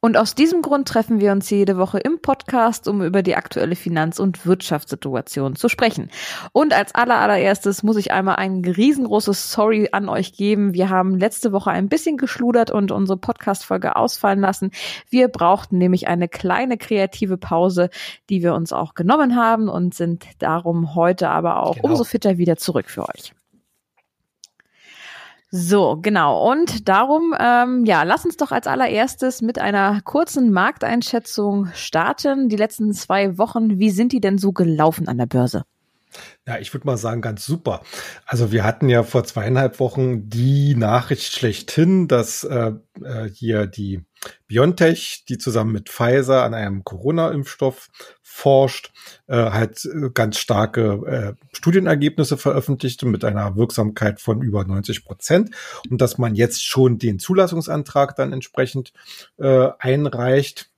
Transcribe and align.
Und 0.00 0.16
aus 0.16 0.36
diesem 0.36 0.62
Grund 0.62 0.86
treffen 0.86 1.20
wir 1.20 1.32
uns 1.32 1.50
jede 1.50 1.76
Woche 1.76 1.98
im 1.98 2.20
Podcast, 2.22 2.86
um 2.86 3.02
über 3.02 3.24
die 3.24 3.34
aktuelle 3.34 3.74
Finanz- 3.74 4.20
und 4.20 4.46
Wirtschaftssituation 4.46 5.56
zu 5.56 5.68
sprechen. 5.68 6.08
Und 6.52 6.72
als 6.72 6.94
allererstes 6.94 7.82
muss 7.82 7.96
ich 7.96 8.12
einmal 8.12 8.36
ein 8.36 8.64
riesengroßes 8.64 9.50
Sorry 9.50 9.88
an 9.90 10.08
euch 10.08 10.34
geben. 10.34 10.72
Wir 10.72 10.88
haben 10.88 11.18
letzte 11.18 11.50
Woche 11.50 11.72
ein 11.72 11.88
bisschen 11.88 12.16
geschludert 12.16 12.70
und 12.70 12.92
unsere 12.92 13.18
Podcast-Folge 13.18 13.96
ausfallen 13.96 14.40
lassen. 14.40 14.70
Wir 15.10 15.26
brauchten 15.26 15.78
nämlich 15.78 16.06
eine 16.06 16.28
kleine 16.28 16.78
kreative 16.78 17.36
Pause, 17.36 17.90
die 18.30 18.44
wir 18.44 18.54
uns 18.54 18.72
auch 18.72 18.94
genommen 18.94 19.34
haben 19.34 19.68
und 19.68 19.94
sind 19.94 20.26
darum 20.38 20.94
heute 20.94 21.28
aber 21.28 21.60
auch 21.64 21.74
genau. 21.74 21.88
umso 21.88 22.04
fitter 22.04 22.38
wieder 22.38 22.56
zurück 22.56 22.88
für 22.88 23.02
euch. 23.08 23.32
So, 25.50 25.98
genau. 26.02 26.50
Und 26.50 26.88
darum, 26.88 27.34
ähm, 27.38 27.84
ja, 27.86 28.02
lass 28.02 28.26
uns 28.26 28.36
doch 28.36 28.52
als 28.52 28.66
allererstes 28.66 29.40
mit 29.40 29.58
einer 29.58 30.02
kurzen 30.02 30.52
Markteinschätzung 30.52 31.68
starten. 31.72 32.50
Die 32.50 32.56
letzten 32.56 32.92
zwei 32.92 33.38
Wochen, 33.38 33.78
wie 33.78 33.90
sind 33.90 34.12
die 34.12 34.20
denn 34.20 34.36
so 34.36 34.52
gelaufen 34.52 35.08
an 35.08 35.16
der 35.16 35.26
Börse? 35.26 35.64
Ja, 36.46 36.58
ich 36.58 36.72
würde 36.72 36.86
mal 36.86 36.96
sagen, 36.96 37.20
ganz 37.20 37.44
super. 37.44 37.82
Also 38.26 38.52
wir 38.52 38.64
hatten 38.64 38.88
ja 38.88 39.02
vor 39.02 39.24
zweieinhalb 39.24 39.80
Wochen 39.80 40.28
die 40.28 40.74
Nachricht 40.74 41.32
schlechthin, 41.32 42.08
dass 42.08 42.44
äh, 42.44 42.72
äh 43.02 43.28
hier 43.28 43.66
die 43.66 44.04
BioNTech, 44.46 45.24
die 45.28 45.38
zusammen 45.38 45.72
mit 45.72 45.88
Pfizer 45.88 46.42
an 46.42 46.54
einem 46.54 46.84
Corona-Impfstoff 46.84 47.88
forscht, 48.22 48.92
äh, 49.26 49.36
halt 49.36 49.84
äh, 49.84 50.10
ganz 50.14 50.38
starke 50.38 51.36
äh, 51.38 51.56
Studienergebnisse 51.56 52.36
veröffentlichte 52.36 53.04
mit 53.06 53.24
einer 53.24 53.56
Wirksamkeit 53.56 54.20
von 54.20 54.42
über 54.42 54.64
90 54.64 55.04
Prozent 55.04 55.50
und 55.90 56.00
dass 56.00 56.18
man 56.18 56.34
jetzt 56.34 56.64
schon 56.64 56.98
den 56.98 57.18
Zulassungsantrag 57.18 58.14
dann 58.16 58.32
entsprechend 58.32 58.92
äh, 59.38 59.70
einreicht. 59.78 60.70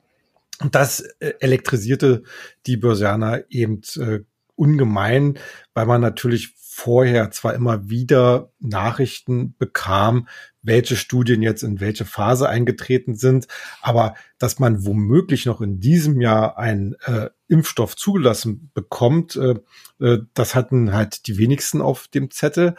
Und 0.62 0.74
das 0.74 1.00
äh, 1.20 1.34
elektrisierte 1.40 2.22
die 2.66 2.76
Börsianer 2.76 3.44
eben 3.50 3.82
äh, 3.96 4.20
ungemein, 4.60 5.38
weil 5.74 5.86
man 5.86 6.00
natürlich 6.00 6.54
vorher 6.56 7.30
zwar 7.30 7.54
immer 7.54 7.90
wieder 7.90 8.52
Nachrichten 8.58 9.54
bekam, 9.58 10.28
welche 10.62 10.96
Studien 10.96 11.42
jetzt 11.42 11.62
in 11.62 11.80
welche 11.80 12.04
Phase 12.04 12.48
eingetreten 12.48 13.14
sind, 13.14 13.48
aber 13.82 14.14
dass 14.38 14.58
man 14.58 14.84
womöglich 14.84 15.46
noch 15.46 15.60
in 15.60 15.80
diesem 15.80 16.20
Jahr 16.20 16.58
einen 16.58 16.94
äh, 17.06 17.30
Impfstoff 17.48 17.96
zugelassen 17.96 18.70
bekommt, 18.72 19.36
äh, 19.36 19.56
äh, 20.00 20.20
das 20.34 20.54
hatten 20.54 20.92
halt 20.92 21.26
die 21.26 21.38
wenigsten 21.38 21.80
auf 21.80 22.08
dem 22.08 22.30
Zettel. 22.30 22.76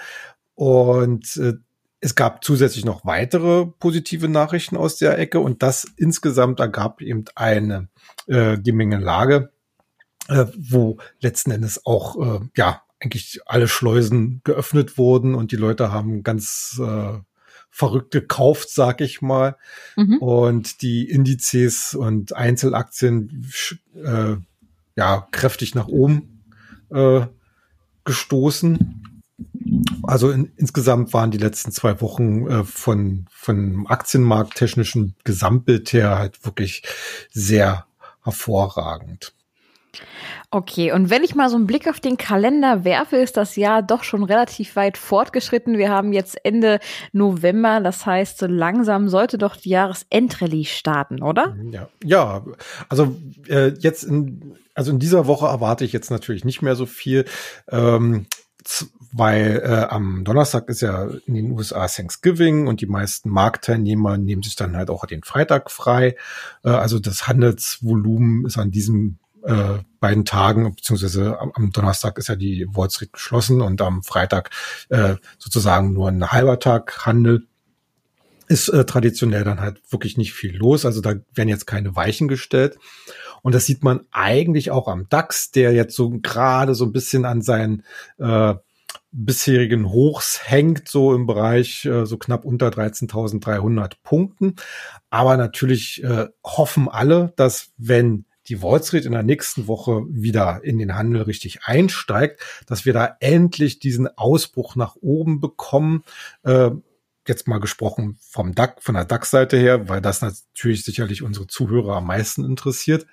Und 0.56 1.38
äh, 1.38 1.54
es 2.00 2.16
gab 2.16 2.44
zusätzlich 2.44 2.86
noch 2.86 3.06
weitere 3.06 3.66
positive 3.66 4.28
Nachrichten 4.28 4.78
aus 4.78 4.98
der 4.98 5.20
Ecke 5.20 5.40
und 5.40 5.62
das 5.62 5.86
insgesamt 5.98 6.60
ergab 6.60 7.02
eben 7.02 7.26
eine 7.36 7.90
äh, 8.28 8.58
Gemengelage, 8.58 9.52
äh, 10.28 10.46
wo 10.58 10.98
letzten 11.20 11.52
Endes 11.52 11.86
auch 11.86 12.42
äh, 12.42 12.46
ja 12.56 12.82
eigentlich 13.00 13.40
alle 13.46 13.68
Schleusen 13.68 14.42
geöffnet 14.44 14.98
wurden 14.98 15.34
und 15.36 15.52
die 15.52 15.58
Leute 15.58 15.92
haben 15.92 16.24
ganz 16.24 16.80
äh, 16.84 17.18
verrückt 17.72 18.12
gekauft, 18.12 18.70
sag 18.70 19.02
ich 19.02 19.22
mal. 19.22 19.56
Mhm. 19.96 20.18
Und 20.18 20.82
die 20.82 21.10
Indizes 21.10 21.96
und 21.96 22.36
Einzelaktien 22.36 23.50
äh, 23.96 24.36
ja 24.96 25.28
kräftig 25.32 25.74
nach 25.74 25.88
oben 25.88 26.44
äh, 26.92 27.22
gestoßen. 28.04 29.04
Also 30.04 30.30
in, 30.30 30.52
insgesamt 30.58 31.14
waren 31.14 31.32
die 31.32 31.38
letzten 31.38 31.72
zwei 31.72 32.02
Wochen 32.02 32.48
äh, 32.48 32.64
von 32.66 33.26
von 33.32 33.88
Aktienmarkttechnischen 33.88 35.16
Gesamtbild 35.24 35.92
her 35.94 36.18
halt 36.20 36.46
wirklich 36.46 36.84
sehr 37.32 37.86
hervorragend. 38.24 39.34
Okay, 40.50 40.92
und 40.92 41.10
wenn 41.10 41.24
ich 41.24 41.36
mal 41.36 41.50
so 41.50 41.56
einen 41.56 41.68
Blick 41.68 41.88
auf 41.88 42.00
den 42.00 42.18
Kalender 42.18 42.84
werfe, 42.84 43.18
ist 43.18 43.38
das 43.38 43.56
Jahr 43.56 43.82
doch 43.82 44.04
schon 44.04 44.24
relativ 44.24 44.76
weit 44.76 44.98
fortgeschritten. 44.98 45.78
Wir 45.78 45.90
haben 45.90 46.14
jetzt 46.14 46.38
Ende 46.44 46.80
November, 47.12 47.80
das 47.82 48.06
heißt, 48.06 48.38
so 48.38 48.48
langsam 48.48 49.10
sollte 49.10 49.38
doch 49.38 49.56
die 49.56 49.70
Jahresendrallye 49.70 50.66
starten, 50.66 51.22
oder? 51.22 51.56
Ja, 51.72 51.90
ja 52.04 52.46
also 52.90 53.16
äh, 53.48 53.70
jetzt 53.80 54.04
in, 54.04 54.58
also 54.76 54.92
in 54.92 55.00
dieser 55.00 55.28
Woche 55.28 55.48
erwarte 55.48 55.86
ich 55.86 55.94
jetzt 55.94 56.12
natürlich 56.12 56.46
nicht 56.46 56.62
mehr 56.62 56.76
so 56.76 56.86
viel. 56.86 57.26
Ähm, 57.70 58.28
weil 59.12 59.62
äh, 59.64 59.88
am 59.90 60.24
Donnerstag 60.24 60.70
ist 60.70 60.82
ja 60.82 61.10
in 61.26 61.34
den 61.34 61.52
USA 61.52 61.88
Thanksgiving 61.88 62.68
und 62.68 62.80
die 62.80 62.86
meisten 62.86 63.30
Marktteilnehmer 63.30 64.18
nehmen 64.18 64.44
sich 64.44 64.56
dann 64.56 64.78
halt 64.78 64.90
auch 64.90 65.06
den 65.06 65.24
Freitag 65.24 65.72
frei. 65.72 66.16
Äh, 66.64 66.70
also 66.70 67.00
das 67.00 67.28
Handelsvolumen 67.28 68.46
ist 68.46 68.58
an 68.58 68.72
diesem 68.72 69.18
äh, 69.44 69.80
beiden 70.00 70.26
Tagen, 70.26 70.76
beziehungsweise 70.76 71.38
am, 71.40 71.72
Donnerstag 71.72 72.18
ist 72.18 72.30
ja 72.30 72.36
die 72.36 72.68
Wall 72.72 72.90
Street 72.90 73.14
geschlossen 73.14 73.62
und 73.62 73.82
am 73.82 74.04
Freitag 74.04 74.50
äh, 74.90 75.16
sozusagen 75.38 75.94
nur 75.94 76.10
ein 76.10 76.32
halber 76.32 76.60
Tag 76.60 77.06
Handel 77.06 77.48
ist 78.48 78.68
äh, 78.68 78.84
traditionell 78.84 79.46
dann 79.46 79.62
halt 79.62 79.82
wirklich 79.90 80.18
nicht 80.18 80.34
viel 80.34 80.56
los. 80.56 80.86
Also 80.86 81.00
da 81.00 81.16
werden 81.34 81.50
jetzt 81.50 81.68
keine 81.68 81.96
Weichen 81.96 82.28
gestellt. 82.28 82.78
Und 83.42 83.56
das 83.56 83.66
sieht 83.66 83.84
man 83.84 84.02
eigentlich 84.12 84.72
auch 84.72 84.88
am 84.88 85.08
DAX, 85.10 85.52
der 85.52 85.72
jetzt 85.72 85.96
so 85.96 86.10
gerade 86.22 86.76
so 86.76 86.86
ein 86.86 86.92
bisschen 86.92 87.26
an 87.26 87.42
seinen 87.42 87.84
äh, 88.20 88.56
bisherigen 89.12 89.90
Hochs 89.90 90.42
hängt, 90.44 90.88
so 90.88 91.14
im 91.14 91.26
Bereich 91.26 91.86
äh, 91.86 92.06
so 92.06 92.18
knapp 92.18 92.46
unter 92.46 92.68
13.300 92.70 93.94
Punkten. 94.04 94.56
Aber 95.10 95.38
natürlich 95.38 96.04
äh, 96.04 96.28
hoffen 96.44 96.88
alle, 96.90 97.34
dass 97.36 97.72
wenn 97.78 98.26
die 98.52 98.62
Wall 98.62 98.84
Street 98.84 99.06
in 99.06 99.14
der 99.14 99.24
nächsten 99.24 99.68
Woche 99.68 100.04
wieder 100.10 100.62
in 100.64 100.78
den 100.78 100.96
Handel 100.96 101.22
richtig 101.22 101.64
einsteigt, 101.64 102.42
dass 102.68 102.86
wir 102.86 102.92
da 102.92 103.16
endlich 103.22 103.80
diesen 103.80 104.10
Ausbruch 104.18 104.76
nach 104.76 104.98
oben 104.98 105.40
bekommen. 105.40 106.04
Äh, 106.44 106.72
jetzt 107.26 107.48
mal 107.48 107.60
gesprochen 107.60 108.18
vom 108.20 108.54
DAX, 108.54 108.84
von 108.84 108.96
der 108.96 109.06
DAX-Seite 109.06 109.58
her, 109.58 109.88
weil 109.88 110.02
das 110.02 110.22
natürlich 110.22 110.84
sicherlich 110.84 111.24
unsere 111.24 111.48
Zuhörer 111.48 111.96
am 111.96 112.08
meisten 112.08 112.44
interessiert. 112.44 113.08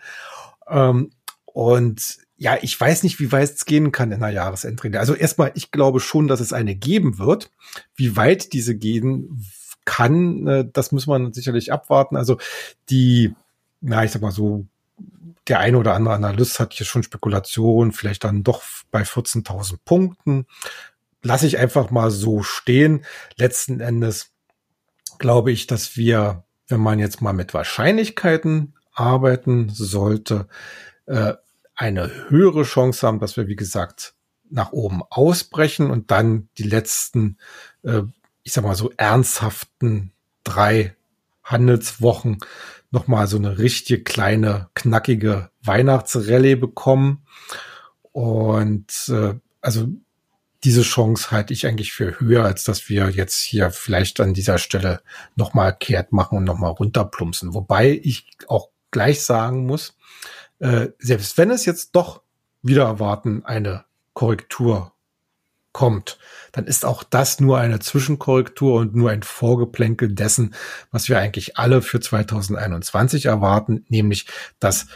Ähm, 0.69 1.13
und 1.45 2.19
ja, 2.37 2.59
ich 2.61 2.79
weiß 2.79 3.05
nicht, 3.05 3.21
wie 3.21 3.31
weit 3.31 3.51
es 3.51 3.65
gehen 3.65 3.93
kann 3.93 4.11
in 4.11 4.21
der 4.21 4.31
Jahresendrede. 4.31 4.99
Also 4.99 5.15
erstmal, 5.15 5.53
ich 5.55 5.71
glaube 5.71 6.01
schon, 6.01 6.27
dass 6.27 6.41
es 6.41 6.53
eine 6.53 6.75
geben 6.75 7.19
wird. 7.19 7.53
Wie 7.95 8.17
weit 8.17 8.53
diese 8.53 8.77
gehen 8.77 9.47
kann, 9.85 10.47
äh, 10.49 10.69
das 10.73 10.91
muss 10.91 11.07
man 11.07 11.33
sicherlich 11.33 11.73
abwarten. 11.73 12.17
Also 12.17 12.39
die, 12.91 13.35
na, 13.81 14.05
ich 14.05 14.11
sag 14.11 14.23
mal 14.23 14.33
so 14.33 14.67
der 15.49 15.61
eine 15.61 15.79
oder 15.79 15.95
andere 15.95 16.15
Analyst 16.15 16.61
hat 16.61 16.75
hier 16.75 16.87
schon 16.87 17.03
Spekulationen, 17.03 17.93
vielleicht 17.93 18.25
dann 18.25 18.45
doch 18.45 18.63
bei 18.91 19.03
14.000 19.03 19.79
Punkten. 19.85 20.47
Lasse 21.23 21.47
ich 21.47 21.59
einfach 21.59 21.91
mal 21.91 22.11
so 22.11 22.43
stehen. 22.43 23.05
Letzten 23.37 23.81
Endes 23.81 24.31
glaube 25.19 25.51
ich, 25.51 25.67
dass 25.67 25.97
wir, 25.97 26.45
wenn 26.69 26.81
man 26.81 26.99
jetzt 26.99 27.21
mal 27.21 27.33
mit 27.33 27.55
Wahrscheinlichkeiten 27.55 28.75
arbeiten 28.93 29.69
sollte, 29.71 30.49
äh, 31.07 31.35
eine 31.75 32.29
höhere 32.29 32.65
Chance 32.65 33.07
haben, 33.07 33.21
dass 33.21 33.37
wir, 33.37 33.47
wie 33.47 33.57
gesagt, 33.57 34.15
nach 34.51 34.73
oben 34.73 35.03
ausbrechen 35.11 35.91
und 35.91 36.11
dann 36.11 36.49
die 36.59 36.65
letzten, 36.65 37.39
äh, 37.83 38.03
ich 38.43 38.53
sag 38.53 38.65
mal 38.65 38.75
so 38.75 38.93
ernsthaften 38.97 40.13
drei 40.45 40.97
Handelswochen 41.45 42.39
nochmal 42.91 43.27
so 43.27 43.37
eine 43.37 43.59
richtige 43.59 44.03
kleine, 44.03 44.69
knackige 44.75 45.51
Weihnachtsrallye 45.63 46.57
bekommen. 46.57 47.25
Und 48.13 48.93
äh, 49.09 49.35
also 49.61 49.89
diese 50.65 50.83
Chance 50.83 51.31
halte 51.31 51.53
ich 51.53 51.67
eigentlich 51.67 51.93
für 51.93 52.19
höher, 52.19 52.45
als 52.45 52.65
dass 52.65 52.89
wir 52.89 53.11
jetzt 53.11 53.41
hier 53.41 53.71
vielleicht 53.71 54.21
an 54.21 54.35
dieser 54.35 54.59
Stelle 54.59 55.03
nochmal 55.37 55.77
kehrt 55.77 56.13
machen 56.13 56.39
und 56.39 56.45
nochmal 56.45 56.73
runterplumpsen. 56.73 57.55
Wobei 57.55 58.01
ich 58.03 58.27
auch 58.49 58.71
gleich 58.91 59.23
sagen 59.23 59.67
muss, 59.67 59.97
äh, 60.59 60.89
selbst 60.99 61.39
wenn 61.39 61.51
es 61.51 61.65
jetzt 61.65 61.93
doch 61.93 62.23
wieder 62.63 62.85
erwarten 62.85 63.45
eine 63.45 63.85
Korrektur 64.15 64.93
kommt, 65.73 66.19
dann 66.53 66.67
ist 66.67 66.85
auch 66.85 67.03
das 67.03 67.41
nur 67.41 67.59
eine 67.59 67.79
Zwischenkorrektur 67.79 68.81
und 68.81 68.95
nur 68.95 69.11
ein 69.11 69.23
Vorgeplänkel 69.23 70.13
dessen, 70.13 70.55
was 70.91 71.09
wir 71.09 71.19
eigentlich 71.19 71.57
alle 71.57 71.83
für 71.83 72.01
2021 72.01 73.27
erwarten, 73.27 73.85
nämlich 73.89 74.27
dass 74.59 74.87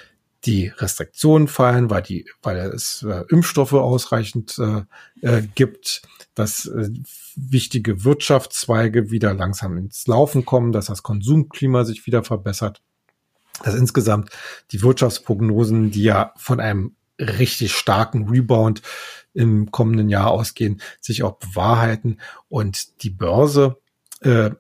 die 0.45 0.69
Restriktionen 0.69 1.47
fallen, 1.47 1.89
weil 1.89 2.03
die, 2.03 2.27
weil 2.43 2.59
es 2.59 3.05
äh, 3.09 3.23
Impfstoffe 3.29 3.75
ausreichend 3.75 4.59
äh, 4.59 4.83
äh, 5.21 5.43
gibt, 5.55 6.03
dass 6.35 6.67
äh, 6.67 6.91
wichtige 7.37 8.05
Wirtschaftszweige 8.05 9.11
wieder 9.11 9.35
langsam 9.35 9.77
ins 9.77 10.07
Laufen 10.07 10.45
kommen, 10.45 10.73
dass 10.73 10.87
das 10.87 11.03
Konsumklima 11.03 11.85
sich 11.85 12.07
wieder 12.07 12.25
verbessert, 12.25 12.83
dass 13.63 13.75
insgesamt 13.75 14.31
die 14.73 14.83
Wirtschaftsprognosen, 14.83 15.91
die 15.93 16.03
ja 16.03 16.33
von 16.37 16.59
einem 16.59 16.97
richtig 17.19 17.75
starken 17.75 18.29
Rebound 18.29 18.83
im 19.35 19.71
kommenden 19.71 20.09
Jahr 20.09 20.31
ausgehen, 20.31 20.81
sich 21.01 21.23
auch 21.23 21.39
bewahrheiten. 21.39 22.21
Und 22.49 23.03
die 23.03 23.11
Börse, 23.11 23.79
äh, 24.21 24.51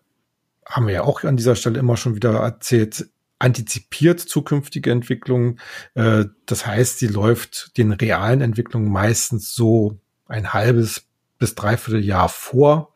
haben 0.66 0.86
wir 0.86 0.94
ja 0.94 1.02
auch 1.02 1.22
an 1.24 1.36
dieser 1.36 1.56
Stelle 1.56 1.78
immer 1.78 1.96
schon 1.96 2.14
wieder 2.14 2.32
erzählt, 2.38 3.08
antizipiert 3.38 4.20
zukünftige 4.20 4.90
Entwicklungen. 4.90 5.58
Äh, 5.94 6.26
das 6.46 6.66
heißt, 6.66 6.98
sie 6.98 7.08
läuft 7.08 7.76
den 7.76 7.92
realen 7.92 8.40
Entwicklungen 8.40 8.90
meistens 8.90 9.54
so 9.54 9.98
ein 10.26 10.52
halbes 10.52 11.06
bis 11.38 11.54
dreiviertel 11.54 12.04
Jahr 12.04 12.28
vor. 12.28 12.94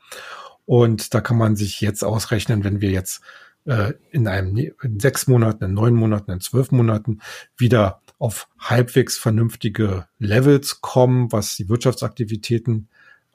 Und 0.64 1.14
da 1.14 1.20
kann 1.20 1.36
man 1.36 1.56
sich 1.56 1.80
jetzt 1.80 2.04
ausrechnen, 2.04 2.64
wenn 2.64 2.80
wir 2.80 2.90
jetzt 2.90 3.20
äh, 3.64 3.94
in 4.10 4.28
einem 4.28 4.56
in 4.56 5.00
sechs 5.00 5.26
Monaten, 5.26 5.64
in 5.64 5.74
neun 5.74 5.94
Monaten, 5.94 6.30
in 6.30 6.40
zwölf 6.40 6.70
Monaten 6.70 7.20
wieder 7.56 8.00
auf 8.18 8.48
halbwegs 8.58 9.18
vernünftige 9.18 10.08
Levels 10.18 10.80
kommen, 10.80 11.32
was 11.32 11.56
die 11.56 11.68
Wirtschaftsaktivitäten 11.68 12.88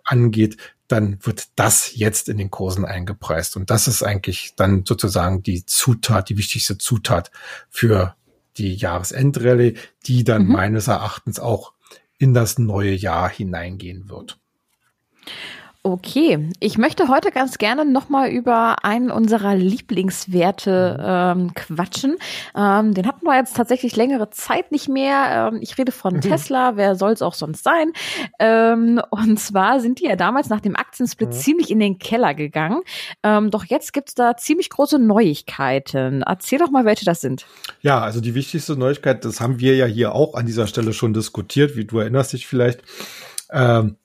angeht, 0.04 0.58
dann 0.88 1.18
wird 1.26 1.50
das 1.56 1.96
jetzt 1.96 2.28
in 2.28 2.38
den 2.38 2.52
Kursen 2.52 2.86
eingepreist. 2.86 3.56
Und 3.56 3.70
das 3.70 3.88
ist 3.88 4.04
eigentlich 4.04 4.54
dann 4.56 4.86
sozusagen 4.86 5.44
die 5.44 5.66
Zutat, 5.66 6.30
die 6.30 6.38
wichtigste 6.38 6.78
Zutat 6.78 7.32
für 7.70 8.16
die 8.58 8.76
Jahresendrallye, 8.76 9.76
die 10.06 10.24
dann 10.24 10.46
mhm. 10.46 10.52
meines 10.52 10.88
Erachtens 10.88 11.40
auch 11.40 11.74
in 12.18 12.34
das 12.34 12.58
neue 12.58 12.94
Jahr 12.94 13.30
hineingehen 13.30 14.10
wird. 14.10 14.38
Okay, 15.84 16.48
ich 16.60 16.78
möchte 16.78 17.08
heute 17.08 17.32
ganz 17.32 17.58
gerne 17.58 17.86
nochmal 17.86 18.30
über 18.30 18.86
einen 18.86 19.10
unserer 19.10 19.56
Lieblingswerte 19.56 20.98
ähm, 21.04 21.56
quatschen. 21.56 22.18
Ähm, 22.56 22.94
den 22.94 23.08
hatten 23.08 23.26
wir 23.26 23.36
jetzt 23.36 23.56
tatsächlich 23.56 23.96
längere 23.96 24.30
Zeit 24.30 24.72
nicht 24.72 24.90
mehr. 24.90 25.50
Ähm, 25.52 25.60
ich 25.60 25.80
rede 25.80 25.92
von 25.92 26.18
mhm. 26.18 26.22
Tesla, 26.22 26.76
wer 26.76 26.96
soll 26.96 27.14
es 27.14 27.24
auch 27.24 27.34
sonst 27.34 27.64
sein? 27.64 27.94
Ähm, 28.38 29.02
und 29.10 29.40
zwar 29.40 29.80
sind 29.80 30.00
die 30.00 30.04
ja 30.06 30.16
damals 30.16 30.50
nach 30.50 30.62
dem 30.62 30.76
Aktiensplit 30.76 31.30
mhm. 31.30 31.34
ziemlich 31.34 31.72
in 31.72 31.80
den 31.80 31.98
Keller 31.98 32.36
gegangen. 32.36 32.82
Ähm, 33.24 33.50
doch 33.50 33.66
jetzt 33.66 33.92
gibt's 33.92 34.14
da 34.14 34.38
ziemlich 34.38 34.70
große 34.70 35.00
Neuigkeiten. 35.00 36.22
Erzähl 36.22 36.60
doch 36.60 36.70
mal, 36.70 36.86
welche 36.86 37.06
das 37.06 37.22
sind. 37.22 37.48
Ja, 37.82 38.02
also 38.02 38.22
die 38.22 38.36
wichtigste 38.36 38.76
Neuigkeit, 38.76 39.26
das 39.26 39.42
haben 39.42 39.60
wir 39.60 39.76
ja 39.76 39.88
hier 39.88 40.14
auch 40.14 40.36
an 40.36 40.46
dieser 40.46 40.68
Stelle 40.68 40.94
schon 40.94 41.16
diskutiert, 41.16 41.76
wie 41.76 41.86
du 41.86 41.98
erinnerst 41.98 42.34
dich 42.34 42.46
vielleicht. 42.46 42.84
Ähm, 43.52 43.98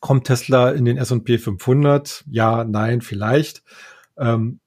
Kommt 0.00 0.26
Tesla 0.26 0.70
in 0.70 0.84
den 0.84 0.96
S&P 0.96 1.38
500? 1.38 2.24
Ja, 2.30 2.64
nein, 2.64 3.00
vielleicht. 3.00 3.62
Ähm, 4.18 4.60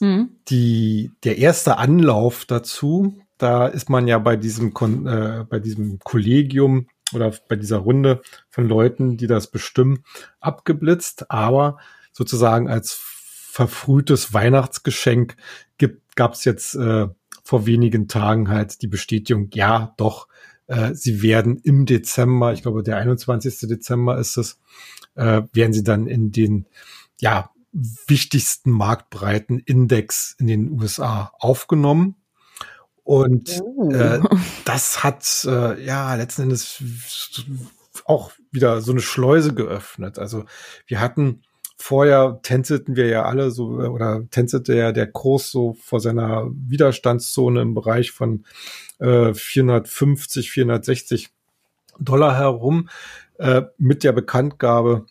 mhm. 0.00 0.30
die, 0.48 1.10
der 1.24 1.38
erste 1.38 1.78
Anlauf 1.78 2.44
dazu, 2.44 3.20
da 3.38 3.66
ist 3.66 3.88
man 3.88 4.06
ja 4.06 4.18
bei 4.18 4.36
diesem, 4.36 4.72
äh, 5.06 5.44
bei 5.44 5.58
diesem 5.58 5.98
Kollegium 6.00 6.88
oder 7.12 7.32
bei 7.48 7.56
dieser 7.56 7.78
Runde 7.78 8.22
von 8.50 8.68
Leuten, 8.68 9.16
die 9.16 9.26
das 9.26 9.50
bestimmen, 9.50 10.04
abgeblitzt. 10.40 11.30
Aber 11.30 11.78
sozusagen 12.12 12.68
als 12.68 12.92
verfrühtes 12.92 14.32
Weihnachtsgeschenk 14.32 15.36
gab 16.14 16.34
es 16.34 16.44
jetzt 16.44 16.74
äh, 16.74 17.08
vor 17.42 17.66
wenigen 17.66 18.08
Tagen 18.08 18.48
halt 18.48 18.82
die 18.82 18.86
Bestätigung, 18.86 19.48
ja, 19.54 19.94
doch, 19.96 20.28
äh, 20.70 20.94
sie 20.94 21.20
werden 21.20 21.58
im 21.58 21.84
Dezember, 21.84 22.52
ich 22.52 22.62
glaube 22.62 22.84
der 22.84 22.96
21. 22.96 23.68
Dezember 23.68 24.18
ist 24.18 24.36
es, 24.36 24.60
äh, 25.16 25.42
werden 25.52 25.72
sie 25.72 25.82
dann 25.82 26.06
in 26.06 26.30
den 26.30 26.66
ja 27.20 27.50
wichtigsten 27.72 28.70
marktbreiten 28.70 29.58
Index 29.58 30.36
in 30.38 30.46
den 30.46 30.70
USA 30.70 31.32
aufgenommen. 31.38 32.16
Und 33.02 33.60
oh. 33.62 33.90
äh, 33.90 34.20
das 34.64 35.02
hat 35.02 35.44
äh, 35.44 35.84
ja 35.84 36.14
letzten 36.14 36.42
Endes 36.42 36.82
auch 38.04 38.30
wieder 38.52 38.80
so 38.80 38.92
eine 38.92 39.00
Schleuse 39.00 39.52
geöffnet. 39.52 40.20
Also 40.20 40.44
wir 40.86 41.00
hatten 41.00 41.42
vorher 41.80 42.40
tänzelten 42.42 42.94
wir 42.94 43.06
ja 43.06 43.24
alle 43.24 43.50
so 43.50 43.68
oder 43.68 44.28
tänzelte 44.30 44.74
ja 44.74 44.92
der 44.92 45.06
Kurs 45.06 45.50
so 45.50 45.76
vor 45.80 45.98
seiner 46.00 46.50
Widerstandszone 46.52 47.62
im 47.62 47.74
Bereich 47.74 48.10
von 48.10 48.44
äh, 48.98 49.32
450, 49.32 50.50
460 50.50 51.30
Dollar 51.98 52.36
herum 52.36 52.88
äh, 53.38 53.62
mit 53.78 54.04
der 54.04 54.12
Bekanntgabe, 54.12 55.06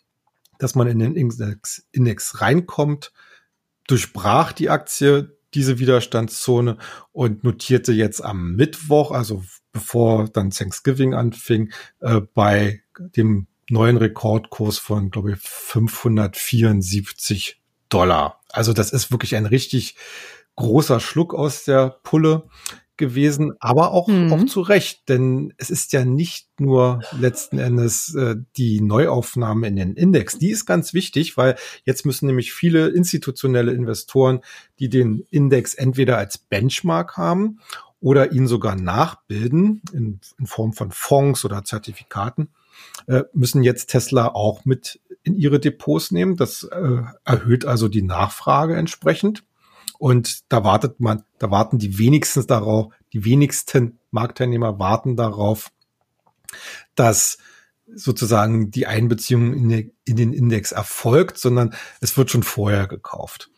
dass 0.58 0.76
man 0.76 0.86
in 0.86 1.00
den 1.00 1.16
Index, 1.16 1.86
Index 1.90 2.40
reinkommt, 2.40 3.12
durchbrach 3.88 4.52
die 4.52 4.70
Aktie 4.70 5.36
diese 5.54 5.80
Widerstandszone 5.80 6.78
und 7.10 7.42
notierte 7.42 7.92
jetzt 7.92 8.24
am 8.24 8.54
Mittwoch, 8.54 9.10
also 9.10 9.42
bevor 9.72 10.28
dann 10.28 10.50
Thanksgiving 10.50 11.14
anfing, 11.14 11.72
äh, 11.98 12.20
bei 12.34 12.82
dem 13.16 13.48
neuen 13.70 13.96
Rekordkurs 13.96 14.78
von, 14.78 15.10
glaube 15.10 15.32
ich, 15.32 15.38
574 15.40 17.60
Dollar. 17.88 18.40
Also 18.50 18.72
das 18.72 18.92
ist 18.92 19.10
wirklich 19.10 19.34
ein 19.36 19.46
richtig 19.46 19.96
großer 20.56 21.00
Schluck 21.00 21.34
aus 21.34 21.64
der 21.64 21.98
Pulle 22.02 22.44
gewesen, 23.00 23.54
aber 23.60 23.92
auch, 23.92 24.08
mhm. 24.08 24.32
auch 24.32 24.44
zu 24.44 24.60
Recht, 24.60 25.08
denn 25.08 25.54
es 25.56 25.70
ist 25.70 25.92
ja 25.92 26.04
nicht 26.04 26.60
nur 26.60 27.00
letzten 27.18 27.58
Endes 27.58 28.14
äh, 28.14 28.36
die 28.58 28.82
Neuaufnahme 28.82 29.66
in 29.66 29.76
den 29.76 29.94
Index. 29.94 30.38
Die 30.38 30.50
ist 30.50 30.66
ganz 30.66 30.92
wichtig, 30.92 31.38
weil 31.38 31.56
jetzt 31.84 32.04
müssen 32.04 32.26
nämlich 32.26 32.52
viele 32.52 32.88
institutionelle 32.88 33.72
Investoren, 33.72 34.40
die 34.78 34.90
den 34.90 35.26
Index 35.30 35.74
entweder 35.74 36.18
als 36.18 36.36
Benchmark 36.36 37.16
haben 37.16 37.60
oder 38.00 38.32
ihn 38.32 38.46
sogar 38.46 38.76
nachbilden 38.76 39.80
in, 39.92 40.20
in 40.38 40.46
Form 40.46 40.74
von 40.74 40.90
Fonds 40.90 41.44
oder 41.46 41.64
Zertifikaten, 41.64 42.50
äh, 43.06 43.22
müssen 43.32 43.62
jetzt 43.62 43.86
Tesla 43.86 44.28
auch 44.28 44.64
mit 44.64 45.00
in 45.22 45.34
ihre 45.34 45.60
Depots 45.60 46.10
nehmen. 46.10 46.36
Das 46.36 46.64
äh, 46.64 47.02
erhöht 47.24 47.64
also 47.64 47.88
die 47.88 48.02
Nachfrage 48.02 48.76
entsprechend. 48.76 49.44
Und 49.98 50.50
da 50.50 50.64
wartet 50.64 51.00
man, 51.00 51.24
da 51.38 51.50
warten 51.50 51.78
die 51.78 51.98
wenigstens 51.98 52.46
darauf, 52.46 52.92
die 53.12 53.24
wenigsten 53.24 53.98
Marktteilnehmer 54.10 54.78
warten 54.78 55.16
darauf, 55.16 55.70
dass 56.94 57.38
sozusagen 57.94 58.70
die 58.70 58.86
Einbeziehung 58.86 59.52
in, 59.52 59.92
den 60.06 60.32
Index 60.32 60.72
erfolgt, 60.72 61.38
sondern 61.38 61.74
es 62.00 62.16
wird 62.16 62.30
schon 62.30 62.42
vorher 62.42 62.86
gekauft. 62.86 63.50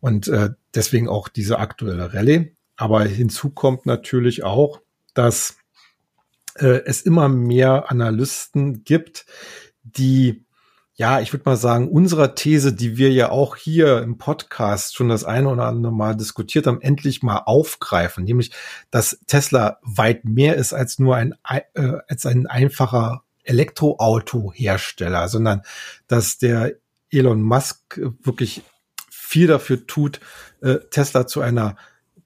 Und 0.00 0.28
äh, 0.28 0.50
deswegen 0.74 1.08
auch 1.08 1.28
diese 1.28 1.58
aktuelle 1.58 2.12
Rallye. 2.12 2.54
Aber 2.76 3.02
hinzu 3.02 3.50
kommt 3.50 3.86
natürlich 3.86 4.44
auch, 4.44 4.80
dass 5.14 5.56
äh, 6.60 6.82
es 6.84 7.02
immer 7.02 7.28
mehr 7.28 7.90
Analysten 7.90 8.84
gibt, 8.84 9.26
die 9.82 10.44
ja, 11.00 11.18
ich 11.18 11.32
würde 11.32 11.44
mal 11.46 11.56
sagen, 11.56 11.88
unserer 11.88 12.34
These, 12.34 12.74
die 12.74 12.98
wir 12.98 13.10
ja 13.10 13.30
auch 13.30 13.56
hier 13.56 14.02
im 14.02 14.18
Podcast 14.18 14.94
schon 14.94 15.08
das 15.08 15.24
eine 15.24 15.48
oder 15.48 15.64
andere 15.64 15.94
Mal 15.94 16.14
diskutiert 16.14 16.66
haben, 16.66 16.82
endlich 16.82 17.22
mal 17.22 17.38
aufgreifen, 17.46 18.24
nämlich, 18.24 18.50
dass 18.90 19.18
Tesla 19.26 19.78
weit 19.80 20.26
mehr 20.26 20.56
ist 20.56 20.74
als 20.74 20.98
nur 20.98 21.16
ein, 21.16 21.34
äh, 21.44 21.62
als 22.06 22.26
ein 22.26 22.46
einfacher 22.46 23.22
Elektroautohersteller, 23.44 25.28
sondern 25.28 25.62
dass 26.06 26.36
der 26.36 26.74
Elon 27.10 27.40
Musk 27.40 27.98
wirklich 28.22 28.62
viel 29.08 29.46
dafür 29.46 29.86
tut, 29.86 30.20
äh, 30.60 30.80
Tesla 30.90 31.26
zu 31.26 31.40
einer 31.40 31.76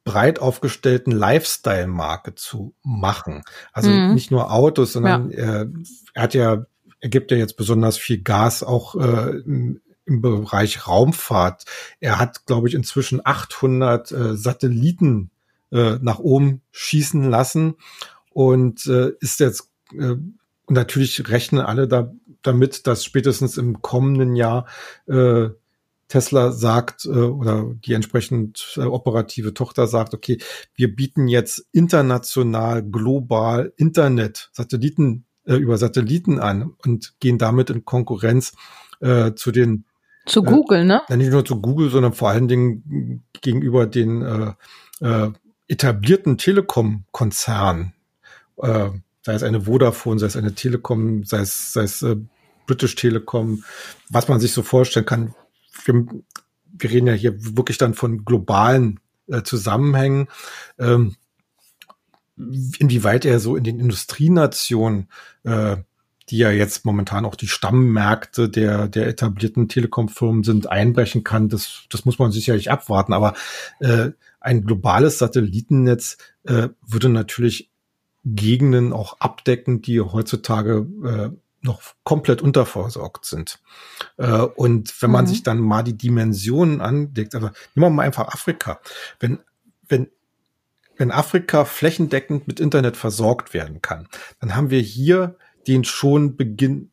breit 0.04 0.38
aufgestellten 0.38 1.10
Lifestyle-Marke 1.10 2.34
zu 2.34 2.74
machen. 2.82 3.42
Also 3.72 3.90
mhm. 3.90 4.14
nicht 4.14 4.30
nur 4.30 4.52
Autos, 4.52 4.92
sondern 4.92 5.30
ja. 5.30 5.62
äh, 5.62 5.66
er 6.14 6.22
hat 6.22 6.34
ja 6.34 6.66
er 7.00 7.10
gibt 7.10 7.30
ja 7.30 7.36
jetzt 7.36 7.58
besonders 7.58 7.98
viel 7.98 8.22
Gas 8.22 8.62
auch 8.62 8.94
äh, 8.94 9.36
im, 9.44 9.82
im 10.06 10.22
Bereich 10.22 10.88
Raumfahrt. 10.88 11.64
Er 12.00 12.18
hat, 12.18 12.46
glaube 12.46 12.66
ich, 12.66 12.74
inzwischen 12.74 13.20
800 13.22 14.10
äh, 14.10 14.36
Satelliten 14.36 15.30
äh, 15.70 15.98
nach 16.00 16.18
oben 16.18 16.62
schießen 16.70 17.28
lassen 17.28 17.74
und 18.30 18.86
äh, 18.86 19.12
ist 19.20 19.40
jetzt 19.40 19.70
äh, 19.92 20.16
und 20.66 20.76
natürlich 20.76 21.28
rechnen 21.28 21.60
alle 21.60 21.86
da, 21.86 22.10
damit, 22.40 22.86
dass 22.86 23.04
spätestens 23.04 23.58
im 23.58 23.82
kommenden 23.82 24.34
Jahr 24.34 24.66
äh, 25.06 25.48
Tesla 26.08 26.52
sagt 26.52 27.04
äh, 27.06 27.08
oder 27.08 27.74
die 27.74 27.94
entsprechend 27.94 28.74
äh, 28.76 28.82
operative 28.82 29.54
Tochter 29.54 29.86
sagt, 29.86 30.14
okay, 30.14 30.38
wir 30.74 30.94
bieten 30.94 31.28
jetzt 31.28 31.66
international, 31.72 32.82
global 32.82 33.72
Internet, 33.76 34.50
Satelliten 34.52 35.24
äh, 35.46 35.54
über 35.54 35.78
Satelliten 35.78 36.38
an 36.38 36.74
und 36.84 37.14
gehen 37.20 37.38
damit 37.38 37.70
in 37.70 37.84
Konkurrenz 37.84 38.52
äh, 39.00 39.32
zu 39.34 39.50
den 39.50 39.84
zu 40.26 40.40
äh, 40.40 40.50
Google, 40.50 40.84
ne? 40.84 41.02
Nicht 41.10 41.32
nur 41.32 41.44
zu 41.44 41.60
Google, 41.60 41.90
sondern 41.90 42.12
vor 42.12 42.30
allen 42.30 42.48
Dingen 42.48 43.24
gegenüber 43.42 43.86
den 43.86 44.22
äh, 44.22 44.52
äh, 45.00 45.30
etablierten 45.68 46.38
Telekom-Konzernen, 46.38 47.94
äh, 48.58 48.90
sei 49.22 49.34
es 49.34 49.42
eine 49.42 49.62
Vodafone, 49.62 50.18
sei 50.18 50.26
es 50.26 50.36
eine 50.36 50.54
Telekom, 50.54 51.24
sei 51.24 51.40
es, 51.40 51.72
sei 51.72 51.82
es 51.82 52.02
äh, 52.02 52.16
British 52.66 52.94
Telekom, 52.94 53.64
was 54.10 54.28
man 54.28 54.40
sich 54.40 54.52
so 54.52 54.62
vorstellen 54.62 55.06
kann. 55.06 55.34
Wir, 55.84 56.06
wir 56.72 56.90
reden 56.90 57.06
ja 57.06 57.14
hier 57.14 57.56
wirklich 57.56 57.78
dann 57.78 57.94
von 57.94 58.24
globalen 58.24 59.00
äh, 59.28 59.42
Zusammenhängen. 59.42 60.28
Ähm, 60.78 61.16
inwieweit 62.36 63.24
er 63.24 63.38
so 63.40 63.56
in 63.56 63.64
den 63.64 63.80
Industrienationen, 63.80 65.08
äh, 65.44 65.76
die 66.30 66.38
ja 66.38 66.50
jetzt 66.50 66.84
momentan 66.84 67.26
auch 67.26 67.34
die 67.34 67.48
Stammmärkte 67.48 68.48
der, 68.48 68.88
der 68.88 69.06
etablierten 69.08 69.68
Telekom-Firmen 69.68 70.42
sind, 70.42 70.70
einbrechen 70.70 71.22
kann, 71.22 71.48
das, 71.48 71.84
das 71.90 72.06
muss 72.06 72.18
man 72.18 72.32
sicherlich 72.32 72.70
abwarten. 72.70 73.12
Aber 73.12 73.34
äh, 73.80 74.10
ein 74.40 74.64
globales 74.64 75.18
Satellitennetz 75.18 76.16
äh, 76.44 76.68
würde 76.86 77.08
natürlich 77.10 77.70
Gegenden 78.24 78.92
auch 78.94 79.20
abdecken, 79.20 79.82
die 79.82 80.00
heutzutage 80.00 80.86
äh, 81.04 81.36
noch 81.64 81.82
komplett 82.04 82.42
unterversorgt 82.42 83.24
sind. 83.24 83.58
Äh, 84.18 84.30
und 84.30 85.02
wenn 85.02 85.10
man 85.10 85.24
mhm. 85.24 85.28
sich 85.28 85.42
dann 85.42 85.58
mal 85.58 85.82
die 85.82 85.96
Dimensionen 85.96 86.80
anlegt, 86.80 87.34
also 87.34 87.48
nehmen 87.74 87.86
wir 87.86 87.90
mal 87.90 88.02
einfach 88.04 88.28
Afrika. 88.28 88.80
Wenn, 89.18 89.40
wenn, 89.88 90.08
wenn 90.96 91.10
Afrika 91.10 91.64
flächendeckend 91.64 92.46
mit 92.46 92.60
Internet 92.60 92.96
versorgt 92.96 93.54
werden 93.54 93.82
kann, 93.82 94.08
dann 94.40 94.54
haben 94.54 94.70
wir 94.70 94.80
hier 94.80 95.36
den 95.66 95.84
schon 95.84 96.36
beginn, 96.36 96.92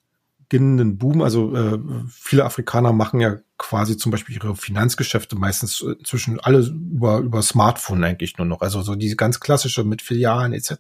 beginnenden 0.52 0.98
Boom. 0.98 1.22
Also 1.22 1.56
äh, 1.56 1.80
viele 2.10 2.44
Afrikaner 2.44 2.92
machen 2.92 3.22
ja 3.22 3.38
quasi 3.58 3.96
zum 3.96 4.12
Beispiel 4.12 4.36
ihre 4.36 4.56
Finanzgeschäfte 4.56 5.38
meistens 5.38 5.80
inzwischen 5.82 6.42
alle 6.42 6.60
über, 6.60 7.20
über 7.20 7.42
Smartphone 7.42 8.04
eigentlich 8.04 8.38
nur 8.38 8.46
noch. 8.46 8.60
Also 8.60 8.82
so 8.82 8.96
diese 8.96 9.16
ganz 9.16 9.40
klassische 9.40 9.86
mit 9.86 10.02
Filialen 10.02 10.52
etc., 10.52 10.76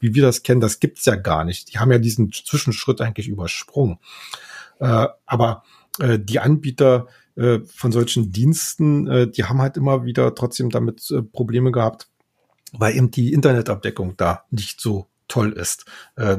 wie 0.00 0.14
wir 0.14 0.22
das 0.22 0.42
kennen, 0.42 0.60
das 0.60 0.80
gibt's 0.80 1.04
ja 1.04 1.14
gar 1.14 1.44
nicht. 1.44 1.72
Die 1.72 1.78
haben 1.78 1.92
ja 1.92 1.98
diesen 1.98 2.32
Zwischenschritt 2.32 3.00
eigentlich 3.00 3.28
übersprungen. 3.28 3.98
Äh, 4.80 5.06
aber 5.26 5.62
äh, 6.00 6.18
die 6.18 6.40
Anbieter 6.40 7.06
äh, 7.36 7.60
von 7.72 7.92
solchen 7.92 8.32
Diensten, 8.32 9.06
äh, 9.06 9.30
die 9.30 9.44
haben 9.44 9.60
halt 9.62 9.76
immer 9.76 10.04
wieder 10.04 10.34
trotzdem 10.34 10.70
damit 10.70 11.08
äh, 11.12 11.22
Probleme 11.22 11.70
gehabt, 11.70 12.08
weil 12.72 12.96
eben 12.96 13.12
die 13.12 13.32
Internetabdeckung 13.32 14.16
da 14.16 14.44
nicht 14.50 14.80
so 14.80 15.06
toll 15.28 15.52
ist. 15.52 15.84
Äh, 16.16 16.38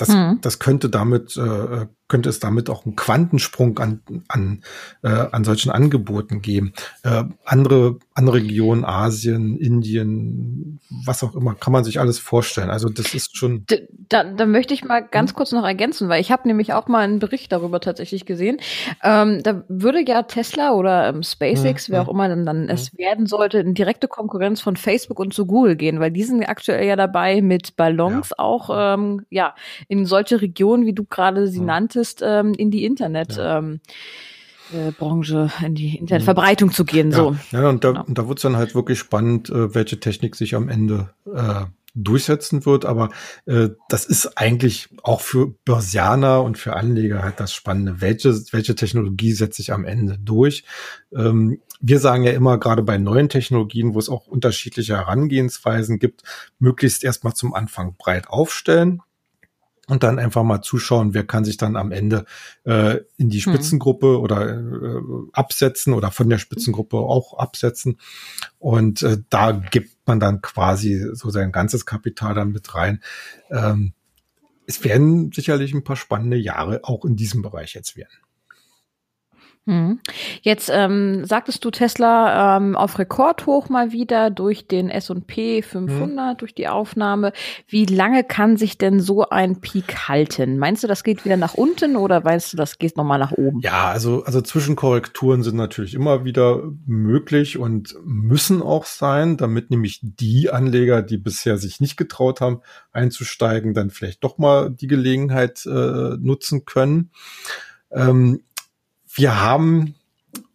das, 0.00 0.08
hm. 0.08 0.38
das 0.40 0.58
könnte 0.58 0.88
damit, 0.88 1.36
äh, 1.36 1.86
könnte 2.10 2.28
es 2.28 2.40
damit 2.40 2.68
auch 2.68 2.84
einen 2.84 2.96
Quantensprung 2.96 3.78
an, 3.78 4.02
an, 4.28 4.62
äh, 5.02 5.08
an 5.08 5.44
solchen 5.44 5.70
Angeboten 5.70 6.42
geben. 6.42 6.74
Äh, 7.02 7.24
andere, 7.44 7.98
andere 8.14 8.36
Regionen, 8.36 8.84
Asien, 8.84 9.56
Indien, 9.56 10.80
was 11.06 11.22
auch 11.22 11.34
immer, 11.34 11.54
kann 11.54 11.72
man 11.72 11.84
sich 11.84 12.00
alles 12.00 12.18
vorstellen. 12.18 12.68
Also 12.68 12.88
das 12.88 13.14
ist 13.14 13.36
schon. 13.36 13.64
Da, 14.08 14.24
da 14.24 14.44
möchte 14.44 14.74
ich 14.74 14.84
mal 14.84 15.00
ganz 15.00 15.30
hm? 15.30 15.36
kurz 15.36 15.52
noch 15.52 15.64
ergänzen, 15.64 16.08
weil 16.08 16.20
ich 16.20 16.32
habe 16.32 16.48
nämlich 16.48 16.72
auch 16.72 16.88
mal 16.88 17.04
einen 17.04 17.20
Bericht 17.20 17.52
darüber 17.52 17.80
tatsächlich 17.80 18.26
gesehen. 18.26 18.58
Ähm, 19.02 19.42
da 19.42 19.64
würde 19.68 20.04
ja 20.06 20.22
Tesla 20.24 20.72
oder 20.72 21.08
ähm, 21.08 21.22
SpaceX, 21.22 21.86
hm, 21.86 21.92
wer 21.92 22.00
hm. 22.00 22.08
auch 22.08 22.12
immer 22.12 22.28
dann, 22.28 22.44
dann 22.44 22.62
hm. 22.64 22.70
es 22.70 22.96
werden 22.98 23.26
sollte, 23.26 23.58
in 23.58 23.74
direkte 23.74 24.08
Konkurrenz 24.08 24.60
von 24.60 24.76
Facebook 24.76 25.20
und 25.20 25.32
zu 25.32 25.46
Google 25.46 25.76
gehen, 25.76 26.00
weil 26.00 26.10
die 26.10 26.24
sind 26.24 26.42
aktuell 26.42 26.86
ja 26.86 26.96
dabei 26.96 27.40
mit 27.40 27.76
Ballons 27.76 28.30
ja. 28.30 28.38
auch 28.38 28.70
ähm, 28.74 29.24
ja 29.30 29.54
in 29.86 30.06
solche 30.06 30.42
Regionen, 30.42 30.86
wie 30.86 30.92
du 30.92 31.04
gerade 31.04 31.46
sie 31.46 31.60
hm. 31.60 31.66
Nanntest, 32.00 32.22
ähm, 32.24 32.54
in 32.54 32.70
die 32.70 32.84
Internet. 32.84 33.36
Ja. 33.36 33.58
Ähm, 33.58 33.80
äh, 34.72 34.92
Branche, 34.92 35.50
in 35.66 35.74
die 35.74 35.96
Internetverbreitung 35.96 36.70
zu 36.70 36.84
gehen. 36.84 37.10
So. 37.10 37.36
Ja, 37.50 37.68
und 37.68 37.82
da, 37.82 37.90
genau. 37.90 38.04
da 38.06 38.28
wird 38.28 38.38
es 38.38 38.42
dann 38.42 38.56
halt 38.56 38.76
wirklich 38.76 39.00
spannend, 39.00 39.50
äh, 39.50 39.74
welche 39.74 39.98
Technik 39.98 40.36
sich 40.36 40.54
am 40.54 40.68
Ende 40.68 41.10
äh, 41.26 41.64
durchsetzen 41.96 42.64
wird. 42.64 42.84
Aber 42.84 43.10
äh, 43.46 43.70
das 43.88 44.04
ist 44.04 44.38
eigentlich 44.38 44.88
auch 45.02 45.22
für 45.22 45.48
Börsianer 45.64 46.44
und 46.44 46.56
für 46.56 46.76
Anleger 46.76 47.24
halt 47.24 47.40
das 47.40 47.52
Spannende. 47.52 48.00
Welche, 48.00 48.32
welche 48.52 48.76
Technologie 48.76 49.32
setzt 49.32 49.56
sich 49.56 49.72
am 49.72 49.84
Ende 49.84 50.18
durch? 50.20 50.62
Ähm, 51.12 51.58
wir 51.80 51.98
sagen 51.98 52.22
ja 52.22 52.30
immer, 52.30 52.56
gerade 52.58 52.84
bei 52.84 52.96
neuen 52.96 53.28
Technologien, 53.28 53.94
wo 53.94 53.98
es 53.98 54.08
auch 54.08 54.28
unterschiedliche 54.28 54.98
Herangehensweisen 54.98 55.98
gibt, 55.98 56.22
möglichst 56.60 57.02
erstmal 57.02 57.34
zum 57.34 57.54
Anfang 57.54 57.96
breit 57.98 58.28
aufstellen 58.28 59.02
und 59.90 60.02
dann 60.02 60.18
einfach 60.18 60.44
mal 60.44 60.62
zuschauen, 60.62 61.14
wer 61.14 61.24
kann 61.24 61.44
sich 61.44 61.56
dann 61.56 61.76
am 61.76 61.90
Ende 61.92 62.24
äh, 62.64 62.98
in 63.16 63.28
die 63.28 63.40
hm. 63.40 63.52
Spitzengruppe 63.52 64.06
mhm. 64.06 64.16
oder 64.16 64.48
äh, 64.48 65.00
absetzen 65.32 65.92
oder 65.92 66.10
von 66.10 66.28
der 66.28 66.38
Spitzengruppe 66.38 66.96
auch 66.96 67.38
absetzen. 67.38 67.98
Und 68.58 69.02
äh, 69.02 69.18
da 69.28 69.52
gibt 69.52 70.06
man 70.06 70.20
dann 70.20 70.40
quasi 70.42 71.06
so 71.12 71.30
sein 71.30 71.52
ganzes 71.52 71.86
Kapital 71.86 72.34
dann 72.34 72.52
mit 72.52 72.74
rein. 72.74 73.02
Ähm, 73.50 73.92
es 74.66 74.84
werden 74.84 75.32
sicherlich 75.32 75.74
ein 75.74 75.84
paar 75.84 75.96
spannende 75.96 76.36
Jahre 76.36 76.80
auch 76.84 77.04
in 77.04 77.16
diesem 77.16 77.42
Bereich 77.42 77.74
jetzt 77.74 77.96
werden. 77.96 78.16
Hm. 79.66 80.00
Jetzt 80.40 80.70
ähm, 80.72 81.26
sagtest 81.26 81.62
du 81.64 81.70
Tesla 81.70 82.56
ähm, 82.56 82.76
auf 82.76 82.98
Rekordhoch 82.98 83.68
mal 83.68 83.92
wieder 83.92 84.30
durch 84.30 84.66
den 84.66 84.88
S&P 84.88 85.60
500, 85.60 86.30
hm. 86.30 86.36
durch 86.38 86.54
die 86.54 86.66
Aufnahme. 86.66 87.32
Wie 87.68 87.84
lange 87.84 88.24
kann 88.24 88.56
sich 88.56 88.78
denn 88.78 89.00
so 89.00 89.28
ein 89.28 89.60
Peak 89.60 90.08
halten? 90.08 90.58
Meinst 90.58 90.82
du, 90.82 90.88
das 90.88 91.04
geht 91.04 91.26
wieder 91.26 91.36
nach 91.36 91.54
unten 91.54 91.96
oder 91.96 92.24
weißt 92.24 92.54
du, 92.54 92.56
das 92.56 92.78
geht 92.78 92.96
nochmal 92.96 93.18
nach 93.18 93.32
oben? 93.32 93.60
Ja, 93.60 93.90
also, 93.90 94.24
also 94.24 94.40
Zwischenkorrekturen 94.40 95.42
sind 95.42 95.56
natürlich 95.56 95.92
immer 95.92 96.24
wieder 96.24 96.62
möglich 96.86 97.58
und 97.58 97.94
müssen 98.02 98.62
auch 98.62 98.86
sein, 98.86 99.36
damit 99.36 99.70
nämlich 99.70 100.00
die 100.02 100.48
Anleger, 100.48 101.02
die 101.02 101.18
bisher 101.18 101.58
sich 101.58 101.80
nicht 101.80 101.98
getraut 101.98 102.40
haben, 102.40 102.62
einzusteigen, 102.92 103.74
dann 103.74 103.90
vielleicht 103.90 104.24
doch 104.24 104.38
mal 104.38 104.70
die 104.70 104.86
Gelegenheit 104.86 105.66
äh, 105.66 106.16
nutzen 106.18 106.64
können. 106.64 107.10
Ähm, 107.92 108.40
wir 109.14 109.40
haben 109.40 109.94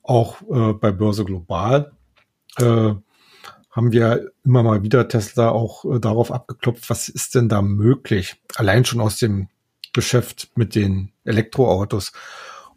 auch 0.03 0.41
äh, 0.43 0.74
bei 0.74 0.91
Börse 0.91 1.25
Global 1.25 1.91
äh, 2.57 2.93
haben 3.71 3.91
wir 3.91 4.31
immer 4.45 4.63
mal 4.63 4.83
wieder 4.83 5.07
Tesla 5.07 5.50
auch 5.50 5.83
äh, 5.85 6.00
darauf 6.00 6.31
abgeklopft, 6.31 6.89
was 6.89 7.09
ist 7.09 7.35
denn 7.35 7.50
da 7.50 7.62
möglich? 7.62 8.35
Allein 8.55 8.85
schon 8.85 9.01
aus 9.01 9.17
dem 9.17 9.50
Geschäft 9.91 10.51
mit 10.55 10.75
den 10.75 11.12
Elektroautos. 11.25 12.13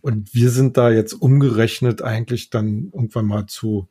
Und 0.01 0.35
wir 0.35 0.51
sind 0.51 0.77
da 0.77 0.91
jetzt 0.91 1.13
umgerechnet 1.13 2.03
eigentlich 2.03 2.51
dann 2.51 2.91
irgendwann 2.93 3.27
mal 3.27 3.47
zu 3.47 3.89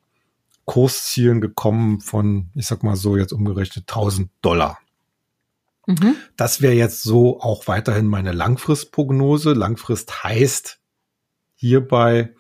Kurszielen 0.65 1.39
gekommen 1.39 2.01
von, 2.01 2.49
ich 2.55 2.67
sag 2.67 2.83
mal 2.83 2.97
so, 2.97 3.15
jetzt 3.15 3.31
umgerechnet 3.31 3.85
1000 3.89 4.29
Dollar. 4.41 4.79
Mhm. 5.85 6.15
Das 6.35 6.61
wäre 6.61 6.73
jetzt 6.73 7.03
so 7.03 7.39
auch 7.39 7.67
weiterhin 7.67 8.07
meine 8.07 8.33
Langfristprognose. 8.33 9.53
Langfrist 9.53 10.25
heißt, 10.25 10.79
hierbei, 11.57 12.33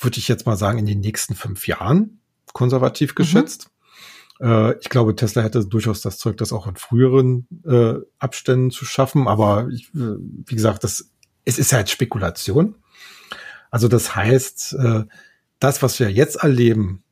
würde 0.00 0.18
ich 0.18 0.28
jetzt 0.28 0.46
mal 0.46 0.56
sagen, 0.56 0.78
in 0.78 0.86
den 0.86 1.00
nächsten 1.00 1.34
fünf 1.34 1.66
Jahren, 1.66 2.20
konservativ 2.52 3.12
mhm. 3.12 3.16
geschätzt. 3.16 3.70
Mhm. 4.38 4.46
Äh, 4.46 4.78
ich 4.78 4.88
glaube, 4.88 5.14
Tesla 5.14 5.42
hätte 5.42 5.66
durchaus 5.66 6.00
das 6.00 6.18
Zeug, 6.18 6.38
das 6.38 6.52
auch 6.52 6.66
in 6.66 6.76
früheren 6.76 7.46
äh, 7.66 7.94
Abständen 8.18 8.70
zu 8.70 8.84
schaffen. 8.84 9.28
Aber 9.28 9.68
ich, 9.70 9.88
äh, 9.94 10.16
wie 10.18 10.54
gesagt, 10.54 10.84
das, 10.84 11.10
es 11.44 11.58
ist 11.58 11.72
halt 11.72 11.90
Spekulation. 11.90 12.76
Also 13.70 13.88
das 13.88 14.16
heißt, 14.16 14.74
äh, 14.74 15.04
das, 15.58 15.82
was 15.82 15.98
wir 15.98 16.10
jetzt 16.10 16.36
erleben, 16.36 17.02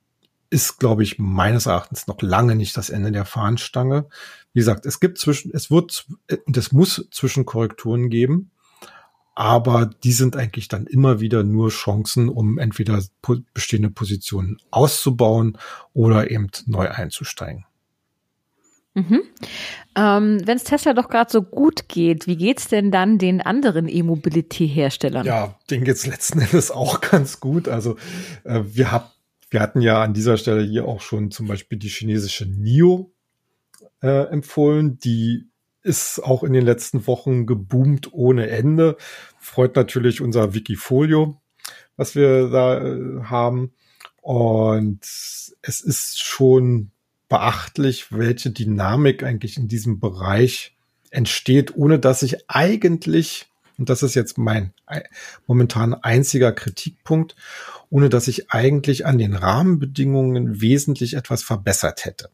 ist, 0.51 0.79
glaube 0.79 1.05
ich, 1.05 1.19
meines 1.19 1.67
Erachtens 1.67 2.09
noch 2.09 2.21
lange 2.23 2.57
nicht 2.57 2.77
das 2.77 2.91
Ende 2.91 3.13
der 3.13 3.25
Fahnenstange. 3.25 4.09
Wie 4.53 4.59
gesagt, 4.59 4.85
es 4.85 4.99
gibt 4.99 5.19
zwischen, 5.19 5.53
es 5.55 5.71
wird 5.71 6.07
und 6.45 6.57
es 6.57 6.73
muss 6.73 7.07
Zwischenkorrekturen 7.13 8.11
geben 8.11 8.51
aber 9.41 9.89
die 10.05 10.13
sind 10.13 10.37
eigentlich 10.37 10.69
dann 10.69 10.85
immer 10.85 11.19
wieder 11.19 11.45
nur 11.45 11.71
Chancen, 11.71 12.29
um 12.29 12.59
entweder 12.59 13.03
bestehende 13.55 13.89
Positionen 13.89 14.59
auszubauen 14.71 15.57
oder 15.95 16.31
eben 16.31 16.51
neu 16.67 16.91
einzusteigen. 16.91 17.65
Mhm. 18.93 19.23
Ähm, 19.97 20.43
Wenn 20.45 20.59
es 20.59 20.65
Tesla 20.65 20.93
doch 20.93 21.09
gerade 21.09 21.33
so 21.33 21.41
gut 21.41 21.89
geht, 21.89 22.27
wie 22.27 22.37
geht's 22.37 22.69
denn 22.69 22.91
dann 22.91 23.17
den 23.17 23.41
anderen 23.41 23.89
E-Mobility-Herstellern? 23.89 25.25
Ja, 25.25 25.59
denen 25.71 25.85
geht's 25.85 26.07
letzten 26.07 26.41
Endes 26.41 26.71
auch 26.71 27.01
ganz 27.01 27.41
gut. 27.41 27.67
Also 27.67 27.97
äh, 28.45 28.61
wir, 28.67 28.93
hab, 28.93 29.15
wir 29.49 29.61
hatten 29.61 29.81
ja 29.81 30.03
an 30.03 30.13
dieser 30.13 30.37
Stelle 30.37 30.63
hier 30.63 30.85
auch 30.85 31.01
schon 31.01 31.31
zum 31.31 31.49
Beispiel 31.49 31.79
die 31.79 31.89
chinesische 31.89 32.45
NIO 32.45 33.11
äh, 34.03 34.25
empfohlen, 34.25 34.99
die 34.99 35.50
ist 35.83 36.21
auch 36.21 36.43
in 36.43 36.53
den 36.53 36.65
letzten 36.65 37.07
Wochen 37.07 37.47
geboomt 37.47 38.13
ohne 38.13 38.49
Ende. 38.49 38.97
Freut 39.39 39.77
natürlich 39.77 40.21
unser 40.21 40.55
Wikifolio, 40.55 41.41
was 41.97 42.15
wir 42.15 42.49
da 42.51 42.81
äh, 42.81 43.25
haben. 43.25 43.73
Und 44.21 45.01
es 45.03 45.81
ist 45.81 46.21
schon 46.21 46.91
beachtlich, 47.29 48.13
welche 48.13 48.51
Dynamik 48.51 49.23
eigentlich 49.23 49.57
in 49.57 49.69
diesem 49.69 50.01
Bereich 50.01 50.77
entsteht, 51.11 51.77
ohne 51.77 51.99
dass 51.99 52.23
ich 52.23 52.51
eigentlich, 52.51 53.47
und 53.79 53.89
das 53.89 54.03
ist 54.03 54.15
jetzt 54.15 54.37
mein 54.37 54.75
momentan 55.47 55.95
einziger 55.95 56.53
Kritikpunkt, 56.53 57.37
ohne 57.89 58.09
dass 58.09 58.29
ich 58.29 58.51
eigentlich 58.51 59.07
an 59.07 59.19
den 59.19 59.35
Rahmenbedingungen 59.35 60.61
wesentlich 60.61 61.15
etwas 61.15 61.43
verbessert 61.43 62.05
hätte. 62.05 62.31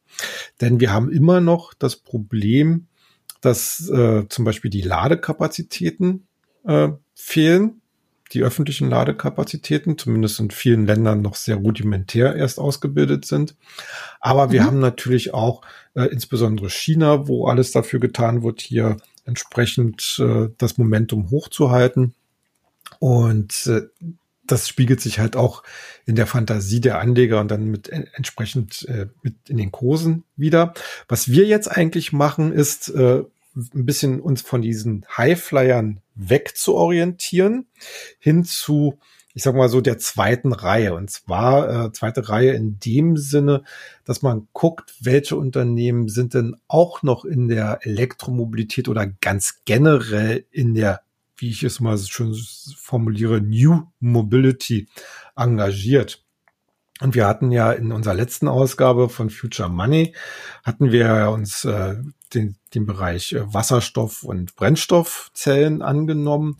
Denn 0.60 0.80
wir 0.80 0.92
haben 0.92 1.10
immer 1.10 1.40
noch 1.40 1.72
das 1.74 1.96
Problem, 1.96 2.88
dass 3.40 3.88
äh, 3.88 4.28
zum 4.28 4.44
Beispiel 4.44 4.70
die 4.70 4.82
Ladekapazitäten 4.82 6.26
äh, 6.66 6.88
fehlen. 7.14 7.80
die 8.32 8.42
öffentlichen 8.42 8.90
Ladekapazitäten, 8.90 9.98
zumindest 9.98 10.40
in 10.40 10.50
vielen 10.50 10.84
Ländern 10.84 11.22
noch 11.22 11.36
sehr 11.36 11.56
rudimentär 11.56 12.34
erst 12.34 12.58
ausgebildet 12.58 13.24
sind. 13.24 13.54
Aber 14.20 14.50
wir 14.50 14.62
mhm. 14.62 14.66
haben 14.66 14.80
natürlich 14.80 15.32
auch 15.32 15.62
äh, 15.94 16.06
insbesondere 16.06 16.68
China, 16.68 17.28
wo 17.28 17.46
alles 17.46 17.70
dafür 17.70 18.00
getan 18.00 18.42
wird, 18.42 18.60
hier 18.60 18.96
entsprechend 19.26 20.20
äh, 20.20 20.48
das 20.58 20.76
Momentum 20.76 21.30
hochzuhalten. 21.30 22.14
Und 22.98 23.66
äh, 23.68 23.82
das 24.46 24.68
spiegelt 24.68 25.00
sich 25.00 25.18
halt 25.18 25.36
auch 25.36 25.62
in 26.04 26.16
der 26.16 26.26
Fantasie 26.26 26.80
der 26.80 26.98
Anleger 26.98 27.40
und 27.40 27.50
dann 27.50 27.66
mit 27.66 27.88
entsprechend 27.88 28.86
äh, 28.88 29.06
mit 29.22 29.34
in 29.48 29.56
den 29.56 29.72
Kursen 29.72 30.24
wieder. 30.36 30.74
Was 31.08 31.28
wir 31.28 31.44
jetzt 31.46 31.68
eigentlich 31.68 32.12
machen, 32.12 32.52
ist 32.52 32.88
äh, 32.90 33.24
ein 33.56 33.86
bisschen 33.86 34.20
uns 34.20 34.42
von 34.42 34.62
diesen 34.62 35.04
Highflyern 35.16 36.00
wegzuorientieren 36.14 37.66
hin 38.18 38.44
zu, 38.44 38.98
ich 39.34 39.42
sag 39.42 39.54
mal 39.54 39.68
so, 39.68 39.80
der 39.80 39.98
zweiten 39.98 40.52
Reihe. 40.52 40.94
Und 40.94 41.10
zwar 41.10 41.86
äh, 41.86 41.92
zweite 41.92 42.28
Reihe 42.28 42.52
in 42.52 42.78
dem 42.78 43.16
Sinne, 43.16 43.62
dass 44.04 44.22
man 44.22 44.48
guckt, 44.52 44.94
welche 45.00 45.36
Unternehmen 45.36 46.08
sind 46.08 46.34
denn 46.34 46.56
auch 46.68 47.02
noch 47.02 47.24
in 47.24 47.48
der 47.48 47.80
Elektromobilität 47.82 48.88
oder 48.88 49.06
ganz 49.06 49.62
generell 49.64 50.44
in 50.50 50.74
der 50.74 51.00
wie 51.36 51.50
ich 51.50 51.62
es 51.62 51.80
mal 51.80 51.98
schön 51.98 52.34
formuliere, 52.76 53.40
New 53.40 53.82
Mobility 54.00 54.88
engagiert. 55.34 56.22
Und 57.00 57.14
wir 57.14 57.26
hatten 57.26 57.52
ja 57.52 57.72
in 57.72 57.92
unserer 57.92 58.14
letzten 58.14 58.48
Ausgabe 58.48 59.10
von 59.10 59.28
Future 59.28 59.68
Money, 59.68 60.14
hatten 60.64 60.92
wir 60.92 61.30
uns 61.30 61.64
äh, 61.64 61.96
den, 62.32 62.56
den 62.74 62.86
Bereich 62.86 63.32
äh, 63.32 63.52
Wasserstoff 63.52 64.22
und 64.22 64.56
Brennstoffzellen 64.56 65.82
angenommen. 65.82 66.56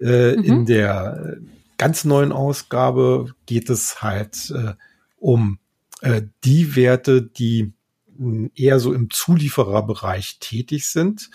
Äh, 0.00 0.36
mhm. 0.36 0.44
In 0.44 0.66
der 0.66 1.36
ganz 1.78 2.04
neuen 2.04 2.32
Ausgabe 2.32 3.34
geht 3.46 3.70
es 3.70 4.02
halt 4.02 4.50
äh, 4.50 4.74
um 5.18 5.58
äh, 6.00 6.22
die 6.44 6.74
Werte, 6.74 7.22
die 7.22 7.72
eher 8.54 8.80
so 8.80 8.92
im 8.92 9.10
Zuliefererbereich 9.10 10.38
tätig 10.40 10.88
sind. 10.88 11.30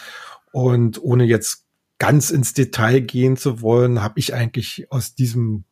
Und 0.51 1.01
ohne 1.01 1.23
jetzt 1.23 1.60
ganz 2.01 2.31
ins 2.31 2.55
Detail 2.55 2.99
gehen 3.01 3.37
zu 3.37 3.61
wollen, 3.61 4.01
habe 4.01 4.19
ich 4.19 4.33
eigentlich 4.33 4.87
aus 4.89 5.13
diesem 5.13 5.65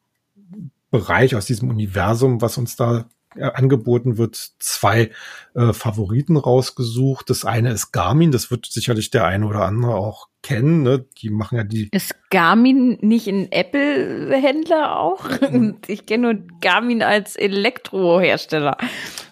Bereich, 0.92 1.36
aus 1.36 1.48
diesem 1.48 1.72
Universum, 1.72 2.40
was 2.40 2.60
uns 2.60 2.76
da 2.76 3.10
äh, 3.36 3.46
angeboten 3.46 4.20
wird, 4.20 4.36
zwei 4.60 5.10
äh, 5.56 5.74
Favoriten 5.74 6.38
rausgesucht. 6.38 7.32
Das 7.32 7.46
eine 7.46 7.72
ist 7.72 7.92
Garmin, 7.92 8.32
das 8.32 8.52
wird 8.52 8.68
sicherlich 8.68 9.10
der 9.10 9.26
eine 9.26 9.48
oder 9.48 9.66
andere 9.66 9.96
auch 9.96 10.28
kennen. 10.44 10.84
Ne? 10.84 11.04
Die 11.18 11.32
machen 11.32 11.58
ja 11.58 11.64
die. 11.64 11.90
Ist 11.92 12.14
Garmin 12.30 13.00
nicht 13.02 13.28
ein 13.28 13.52
Apple-Händler 13.52 15.00
auch? 15.00 15.26
Ich 15.88 16.06
kenne 16.06 16.34
nur 16.34 16.48
Garmin 16.62 17.02
als 17.02 17.36
Elektrohersteller. 17.38 18.78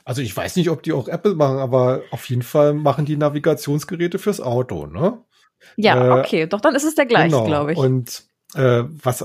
Also 0.04 0.24
ich 0.24 0.36
weiß 0.36 0.56
nicht, 0.56 0.72
ob 0.72 0.82
die 0.82 0.94
auch 0.94 1.08
Apple 1.08 1.36
machen, 1.36 1.60
aber 1.60 2.02
auf 2.10 2.28
jeden 2.28 2.42
Fall 2.42 2.74
machen 2.74 3.06
die 3.06 3.18
Navigationsgeräte 3.18 4.18
fürs 4.18 4.42
Auto, 4.42 4.88
ne? 4.88 5.20
Ja, 5.76 6.18
äh, 6.18 6.20
okay, 6.20 6.48
doch 6.48 6.62
dann 6.62 6.76
ist 6.76 6.84
es 6.84 6.96
der 6.96 7.06
gleiche, 7.06 7.36
genau. 7.36 7.46
glaube 7.46 7.74
ich. 7.74 7.78
Und 7.78 8.26
äh, 8.56 8.84
was 8.88 9.24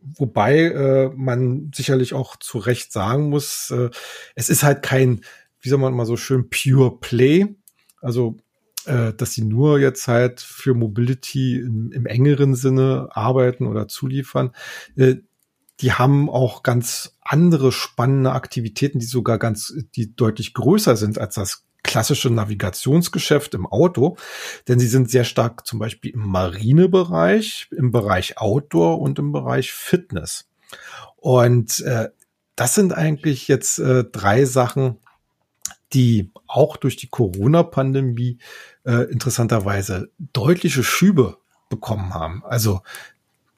wobei 0.00 0.58
äh, 0.58 1.10
man 1.14 1.70
sicherlich 1.74 2.14
auch 2.14 2.36
zu 2.36 2.58
Recht 2.58 2.92
sagen 2.92 3.28
muss, 3.28 3.70
äh, 3.70 3.90
es 4.34 4.48
ist 4.48 4.62
halt 4.62 4.82
kein, 4.82 5.22
wie 5.60 5.68
soll 5.68 5.78
man 5.78 5.94
mal 5.94 6.06
so 6.06 6.16
schön, 6.16 6.48
Pure 6.48 6.98
Play. 7.00 7.56
Also 8.00 8.36
äh, 8.86 9.12
dass 9.14 9.32
sie 9.32 9.42
nur 9.42 9.80
jetzt 9.80 10.06
halt 10.06 10.40
für 10.40 10.74
Mobility 10.74 11.58
im, 11.58 11.90
im 11.92 12.06
engeren 12.06 12.54
Sinne 12.54 13.08
arbeiten 13.10 13.66
oder 13.66 13.88
zuliefern. 13.88 14.52
Äh, 14.96 15.16
die 15.80 15.92
haben 15.92 16.30
auch 16.30 16.62
ganz 16.62 17.16
andere 17.20 17.70
spannende 17.70 18.32
Aktivitäten, 18.32 18.98
die 18.98 19.06
sogar 19.06 19.38
ganz, 19.38 19.74
die 19.94 20.14
deutlich 20.14 20.54
größer 20.54 20.96
sind 20.96 21.18
als 21.18 21.34
das 21.34 21.65
klassische 21.86 22.30
Navigationsgeschäft 22.30 23.54
im 23.54 23.66
Auto, 23.66 24.16
denn 24.68 24.78
sie 24.78 24.88
sind 24.88 25.10
sehr 25.10 25.24
stark 25.24 25.66
zum 25.66 25.78
Beispiel 25.78 26.12
im 26.12 26.28
Marinebereich, 26.28 27.68
im 27.70 27.90
Bereich 27.90 28.38
Outdoor 28.38 29.00
und 29.00 29.18
im 29.18 29.32
Bereich 29.32 29.72
Fitness. 29.72 30.48
Und 31.16 31.80
äh, 31.80 32.08
das 32.56 32.74
sind 32.74 32.92
eigentlich 32.92 33.48
jetzt 33.48 33.78
äh, 33.78 34.04
drei 34.04 34.44
Sachen, 34.44 34.98
die 35.92 36.30
auch 36.46 36.76
durch 36.76 36.96
die 36.96 37.08
Corona-Pandemie 37.08 38.38
äh, 38.84 39.10
interessanterweise 39.10 40.10
deutliche 40.18 40.82
Schübe 40.82 41.38
bekommen 41.68 42.14
haben. 42.14 42.44
Also 42.44 42.82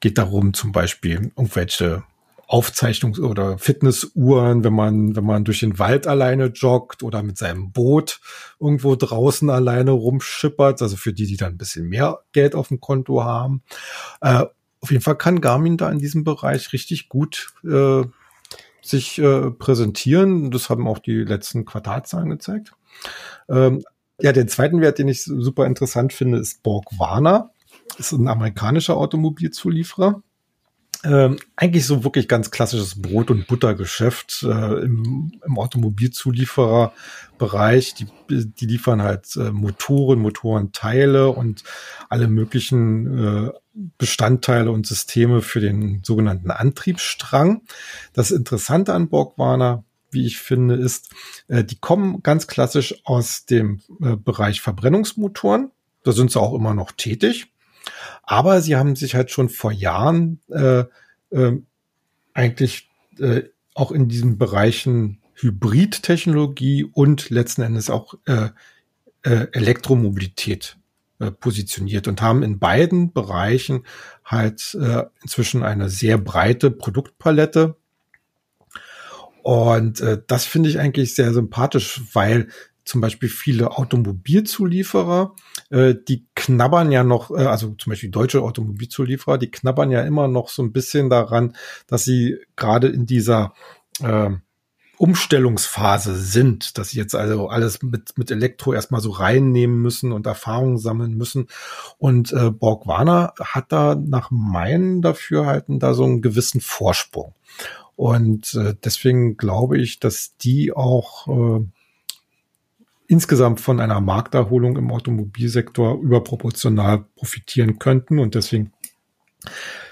geht 0.00 0.18
darum, 0.18 0.54
zum 0.54 0.72
Beispiel 0.72 1.32
irgendwelche 1.36 2.04
Aufzeichnungs- 2.48 3.20
oder 3.20 3.58
Fitnessuhren, 3.58 4.64
wenn 4.64 4.72
man, 4.72 5.14
wenn 5.14 5.24
man 5.24 5.44
durch 5.44 5.60
den 5.60 5.78
Wald 5.78 6.06
alleine 6.06 6.46
joggt 6.46 7.02
oder 7.02 7.22
mit 7.22 7.36
seinem 7.36 7.72
Boot 7.72 8.20
irgendwo 8.58 8.96
draußen 8.96 9.50
alleine 9.50 9.90
rumschippert, 9.90 10.80
also 10.80 10.96
für 10.96 11.12
die, 11.12 11.26
die 11.26 11.36
dann 11.36 11.52
ein 11.52 11.58
bisschen 11.58 11.86
mehr 11.88 12.20
Geld 12.32 12.54
auf 12.54 12.68
dem 12.68 12.80
Konto 12.80 13.22
haben. 13.22 13.62
Äh, 14.22 14.46
auf 14.80 14.90
jeden 14.90 15.02
Fall 15.02 15.16
kann 15.16 15.42
Garmin 15.42 15.76
da 15.76 15.90
in 15.90 15.98
diesem 15.98 16.24
Bereich 16.24 16.72
richtig 16.72 17.10
gut 17.10 17.52
äh, 17.64 18.04
sich 18.80 19.18
äh, 19.18 19.50
präsentieren. 19.50 20.50
Das 20.50 20.70
haben 20.70 20.88
auch 20.88 21.00
die 21.00 21.24
letzten 21.24 21.66
Quartalzahlen 21.66 22.30
gezeigt. 22.30 22.72
Ähm, 23.50 23.84
ja, 24.20 24.32
den 24.32 24.48
zweiten 24.48 24.80
Wert, 24.80 24.98
den 24.98 25.08
ich 25.08 25.22
super 25.22 25.66
interessant 25.66 26.14
finde, 26.14 26.38
ist 26.38 26.62
Borg-Warner. 26.62 27.50
Ist 27.98 28.12
ein 28.12 28.28
amerikanischer 28.28 28.96
Automobilzulieferer 28.96 30.22
ähm, 31.04 31.38
eigentlich 31.56 31.86
so 31.86 32.04
wirklich 32.04 32.28
ganz 32.28 32.50
klassisches 32.50 33.00
Brot- 33.00 33.30
und 33.30 33.46
Buttergeschäft 33.46 34.42
äh, 34.42 34.82
im, 34.82 35.32
im 35.44 35.58
Automobilzuliefererbereich. 35.58 37.94
Die, 37.94 38.06
die 38.28 38.66
liefern 38.66 39.00
halt 39.02 39.34
äh, 39.36 39.52
Motoren, 39.52 40.18
Motorenteile 40.18 41.30
und 41.30 41.64
alle 42.08 42.28
möglichen 42.28 43.46
äh, 43.46 43.50
Bestandteile 43.96 44.72
und 44.72 44.86
Systeme 44.86 45.40
für 45.42 45.60
den 45.60 46.02
sogenannten 46.02 46.50
Antriebsstrang. 46.50 47.62
Das 48.12 48.30
Interessante 48.30 48.94
an 48.94 49.08
Borgwarner 49.08 49.84
wie 50.10 50.26
ich 50.26 50.38
finde, 50.38 50.74
ist, 50.74 51.10
äh, 51.48 51.64
die 51.64 51.78
kommen 51.78 52.22
ganz 52.22 52.46
klassisch 52.46 52.94
aus 53.04 53.44
dem 53.44 53.80
äh, 54.00 54.16
Bereich 54.16 54.60
Verbrennungsmotoren. 54.60 55.70
Da 56.02 56.12
sind 56.12 56.30
sie 56.30 56.40
auch 56.40 56.54
immer 56.54 56.74
noch 56.74 56.92
tätig. 56.92 57.52
Aber 58.28 58.60
sie 58.60 58.76
haben 58.76 58.94
sich 58.94 59.14
halt 59.14 59.30
schon 59.30 59.48
vor 59.48 59.72
Jahren 59.72 60.38
äh, 60.50 60.84
äh, 61.30 61.56
eigentlich 62.34 62.90
äh, 63.18 63.44
auch 63.74 63.90
in 63.90 64.08
diesen 64.08 64.36
Bereichen 64.36 65.22
Hybridtechnologie 65.32 66.84
und 66.84 67.30
letzten 67.30 67.62
Endes 67.62 67.88
auch 67.88 68.14
äh, 68.26 68.50
äh, 69.22 69.46
Elektromobilität 69.52 70.76
äh, 71.20 71.30
positioniert 71.30 72.06
und 72.06 72.20
haben 72.20 72.42
in 72.42 72.58
beiden 72.58 73.14
Bereichen 73.14 73.84
halt 74.26 74.76
äh, 74.78 75.04
inzwischen 75.22 75.62
eine 75.62 75.88
sehr 75.88 76.18
breite 76.18 76.70
Produktpalette. 76.70 77.76
Und 79.42 80.02
äh, 80.02 80.20
das 80.26 80.44
finde 80.44 80.68
ich 80.68 80.78
eigentlich 80.78 81.14
sehr 81.14 81.32
sympathisch, 81.32 82.02
weil 82.12 82.48
zum 82.88 83.00
Beispiel 83.00 83.28
viele 83.28 83.76
Automobilzulieferer, 83.76 85.34
äh, 85.70 85.94
die 86.08 86.26
knabbern 86.34 86.90
ja 86.90 87.04
noch, 87.04 87.30
äh, 87.30 87.44
also 87.44 87.74
zum 87.74 87.90
Beispiel 87.90 88.10
deutsche 88.10 88.42
Automobilzulieferer, 88.42 89.38
die 89.38 89.50
knabbern 89.50 89.90
ja 89.90 90.02
immer 90.02 90.26
noch 90.26 90.48
so 90.48 90.62
ein 90.62 90.72
bisschen 90.72 91.10
daran, 91.10 91.54
dass 91.86 92.04
sie 92.04 92.38
gerade 92.56 92.88
in 92.88 93.04
dieser 93.04 93.52
äh, 94.02 94.30
Umstellungsphase 94.96 96.16
sind, 96.16 96.76
dass 96.76 96.90
sie 96.90 96.98
jetzt 96.98 97.14
also 97.14 97.48
alles 97.48 97.82
mit, 97.82 98.16
mit 98.16 98.30
Elektro 98.30 98.72
erstmal 98.72 99.00
so 99.00 99.10
reinnehmen 99.10 99.80
müssen 99.80 100.10
und 100.10 100.26
Erfahrungen 100.26 100.78
sammeln 100.78 101.14
müssen. 101.14 101.46
Und 101.98 102.32
äh, 102.32 102.50
Borgwana 102.50 103.32
hat 103.38 103.66
da 103.70 103.94
nach 103.94 104.30
meinen 104.30 105.02
Dafürhalten 105.02 105.78
da 105.78 105.94
so 105.94 106.04
einen 106.04 106.20
gewissen 106.20 106.60
Vorsprung. 106.60 107.34
Und 107.94 108.54
äh, 108.54 108.74
deswegen 108.82 109.36
glaube 109.36 109.78
ich, 109.78 110.00
dass 110.00 110.36
die 110.36 110.72
auch 110.72 111.28
äh, 111.28 111.64
insgesamt 113.08 113.60
von 113.60 113.80
einer 113.80 114.00
Markterholung 114.00 114.76
im 114.76 114.92
Automobilsektor 114.92 116.00
überproportional 116.00 117.06
profitieren 117.16 117.80
könnten. 117.80 118.20
Und 118.20 118.36
deswegen 118.36 118.72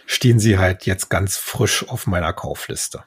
stehen 0.05 0.39
sie 0.39 0.59
halt 0.59 0.87
jetzt 0.87 1.09
ganz 1.09 1.37
frisch 1.37 1.89
auf 1.89 2.07
meiner 2.07 2.33
Kaufliste. 2.33 3.03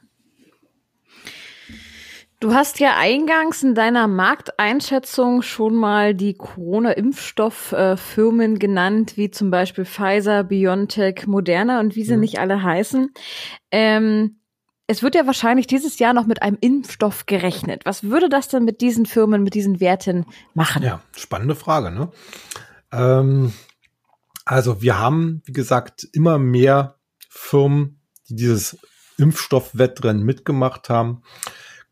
Du 2.42 2.54
hast 2.54 2.80
ja 2.80 2.96
eingangs 2.98 3.64
in 3.64 3.76
deiner 3.76 4.08
Markteinschätzung 4.08 5.42
schon 5.42 5.76
mal 5.76 6.16
die 6.16 6.36
Corona-Impfstofffirmen 6.36 8.56
äh, 8.56 8.60
genannt, 8.60 9.18
wie 9.18 9.30
zum 9.30 9.52
Beispiel 9.52 9.84
Pfizer, 9.84 10.46
BioNTech, 10.46 11.28
Moderna 11.28 11.82
und 11.82 11.98
wie 11.98 12.04
sie 12.04 12.14
mhm. 12.14 12.22
nicht 12.22 12.40
alle 12.40 12.64
heißen. 12.64 13.12
Ähm, 13.72 14.40
es 14.90 15.04
wird 15.04 15.14
ja 15.14 15.28
wahrscheinlich 15.28 15.68
dieses 15.68 16.00
Jahr 16.00 16.14
noch 16.14 16.26
mit 16.26 16.42
einem 16.42 16.58
Impfstoff 16.60 17.28
gerechnet. 17.28 17.86
Was 17.86 18.02
würde 18.02 18.28
das 18.28 18.48
denn 18.48 18.66
mit 18.66 18.82
diesen 18.82 19.06
Firmen, 19.06 19.44
mit 19.44 19.54
diesen 19.54 19.80
Werten 19.80 20.26
machen? 20.56 20.82
Ja, 20.82 21.04
spannende 21.16 21.54
Frage. 21.54 21.92
Ne? 21.92 22.12
Ähm, 22.92 23.54
also 24.46 24.82
wir 24.82 24.98
haben, 24.98 25.44
wie 25.46 25.54
gesagt, 25.54 26.08
immer 26.12 26.40
mehr 26.40 26.96
Firmen, 27.30 28.02
die 28.30 28.36
dieses 28.38 28.80
Impfstoffwettrennen 29.20 30.24
mitgemacht 30.24 30.90
haben, 30.90 31.22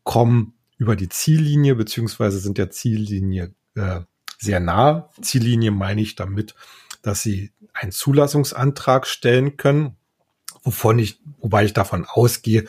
kommen 0.02 0.54
über 0.76 0.96
die 0.96 1.08
Ziellinie, 1.08 1.76
beziehungsweise 1.76 2.40
sind 2.40 2.58
der 2.58 2.70
Ziellinie 2.70 3.54
äh, 3.76 4.00
sehr 4.38 4.58
nah. 4.58 5.08
Ziellinie 5.22 5.70
meine 5.70 6.00
ich 6.00 6.16
damit, 6.16 6.56
dass 7.02 7.22
sie 7.22 7.52
einen 7.74 7.92
Zulassungsantrag 7.92 9.06
stellen 9.06 9.56
können, 9.56 9.97
wovon 10.62 10.98
ich, 10.98 11.20
wobei 11.38 11.64
ich 11.64 11.72
davon 11.72 12.04
ausgehe, 12.04 12.64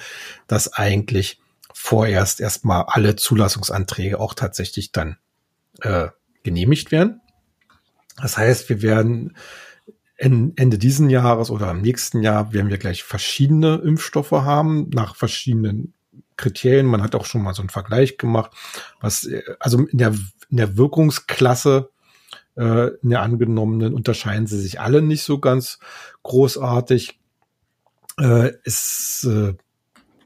dass 0.48 0.74
eigentlich 0.74 1.42
vorerst 1.74 2.42
erstmal 2.42 2.86
alle 2.88 3.16
Zulassungsanträge 3.16 4.20
auch 4.20 4.34
tatsächlich 4.34 4.92
dann 4.92 5.18
äh, 5.82 6.10
genehmigt 6.44 6.92
werden. 6.92 7.22
Das 8.22 8.38
heißt, 8.38 8.70
wir 8.70 8.82
werden 8.82 9.36
Ende 10.18 10.78
diesen 10.78 11.10
Jahres 11.10 11.50
oder 11.50 11.72
im 11.72 11.82
nächsten 11.82 12.22
Jahr 12.22 12.52
werden 12.52 12.70
wir 12.70 12.78
gleich 12.78 13.04
verschiedene 13.04 13.76
Impfstoffe 13.76 14.32
haben 14.32 14.90
nach 14.90 15.16
verschiedenen 15.16 15.94
Kriterien. 16.36 16.86
Man 16.86 17.02
hat 17.02 17.16
auch 17.16 17.26
schon 17.26 17.42
mal 17.42 17.54
so 17.54 17.62
einen 17.62 17.70
Vergleich 17.70 18.18
gemacht, 18.18 18.52
was 19.00 19.30
also 19.60 19.86
in 19.86 19.98
der, 19.98 20.14
in 20.50 20.58
der 20.58 20.76
Wirkungsklasse 20.76 21.90
äh, 22.58 22.90
in 23.02 23.12
der 23.12 23.22
angenommenen 23.22 23.94
unterscheiden 23.94 24.48
sie 24.48 24.60
sich 24.60 24.82
alle 24.82 25.02
nicht 25.02 25.24
so 25.24 25.40
ganz 25.40 25.80
großartig. 26.24 27.19
Äh, 28.20 28.54
es 28.64 29.28
äh, 29.30 29.54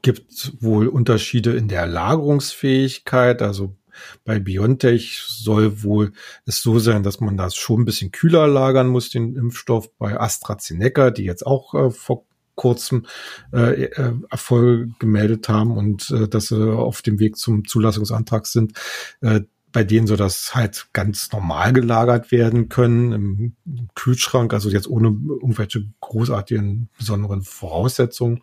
gibt 0.02 0.52
wohl 0.60 0.88
Unterschiede 0.88 1.52
in 1.56 1.68
der 1.68 1.86
Lagerungsfähigkeit, 1.86 3.40
also 3.42 3.76
bei 4.24 4.40
Biontech 4.40 5.22
soll 5.24 5.82
wohl 5.82 6.12
es 6.46 6.62
so 6.62 6.78
sein, 6.78 7.02
dass 7.02 7.20
man 7.20 7.36
das 7.36 7.54
schon 7.54 7.82
ein 7.82 7.84
bisschen 7.84 8.10
kühler 8.10 8.46
lagern 8.46 8.88
muss, 8.88 9.10
den 9.10 9.36
Impfstoff. 9.36 9.90
Bei 9.98 10.18
AstraZeneca, 10.18 11.10
die 11.10 11.24
jetzt 11.24 11.46
auch 11.46 11.74
äh, 11.74 11.90
vor 11.90 12.24
kurzem 12.54 13.06
äh, 13.52 13.84
äh, 13.84 14.12
Erfolg 14.30 14.98
gemeldet 14.98 15.48
haben 15.48 15.76
und 15.76 16.10
äh, 16.10 16.28
dass 16.28 16.48
sie 16.48 16.76
auf 16.76 17.02
dem 17.02 17.18
Weg 17.18 17.36
zum 17.36 17.64
Zulassungsantrag 17.66 18.46
sind, 18.46 18.78
äh, 19.20 19.40
bei 19.74 19.82
denen 19.82 20.06
soll 20.06 20.16
das 20.16 20.54
halt 20.54 20.86
ganz 20.92 21.32
normal 21.32 21.72
gelagert 21.72 22.30
werden 22.30 22.68
können 22.68 23.12
im 23.12 23.56
Kühlschrank, 23.96 24.54
also 24.54 24.70
jetzt 24.70 24.86
ohne 24.86 25.08
irgendwelche 25.08 25.84
großartigen 26.00 26.88
besonderen 26.96 27.42
Voraussetzungen. 27.42 28.42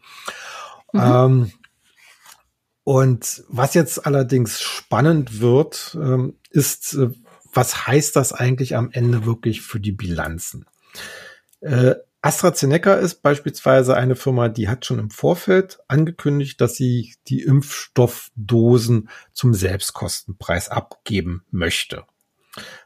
Mhm. 0.91 1.01
Ähm, 1.01 1.51
und 2.83 3.45
was 3.47 3.73
jetzt 3.75 4.05
allerdings 4.05 4.59
spannend 4.59 5.39
wird, 5.39 5.97
ähm, 5.99 6.35
ist, 6.49 6.95
äh, 6.95 7.09
was 7.53 7.87
heißt 7.87 8.17
das 8.17 8.33
eigentlich 8.33 8.75
am 8.75 8.91
Ende 8.91 9.25
wirklich 9.25 9.61
für 9.61 9.79
die 9.79 9.93
Bilanzen? 9.93 10.65
Äh, 11.61 11.95
AstraZeneca 12.21 12.93
ist 12.95 13.23
beispielsweise 13.23 13.97
eine 13.97 14.15
Firma, 14.15 14.47
die 14.47 14.69
hat 14.69 14.85
schon 14.85 14.99
im 14.99 15.09
Vorfeld 15.09 15.79
angekündigt, 15.87 16.61
dass 16.61 16.75
sie 16.75 17.15
die 17.27 17.41
Impfstoffdosen 17.41 19.09
zum 19.33 19.53
Selbstkostenpreis 19.53 20.69
abgeben 20.69 21.43
möchte. 21.49 22.03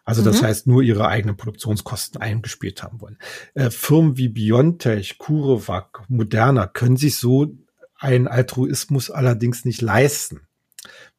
Also 0.06 0.22
das 0.22 0.42
mhm. 0.42 0.46
heißt, 0.46 0.68
nur 0.68 0.84
ihre 0.84 1.08
eigenen 1.08 1.36
Produktionskosten 1.36 2.22
eingespielt 2.22 2.84
haben 2.84 3.02
wollen. 3.02 3.18
Äh, 3.56 3.72
Firmen 3.72 4.18
wie 4.18 4.30
BioNTech, 4.30 5.18
CureVac, 5.18 6.04
Moderna 6.08 6.68
können 6.68 6.98
sich 6.98 7.18
so 7.18 7.58
einen 7.98 8.28
Altruismus 8.28 9.10
allerdings 9.10 9.66
nicht 9.66 9.82
leisten, 9.82 10.48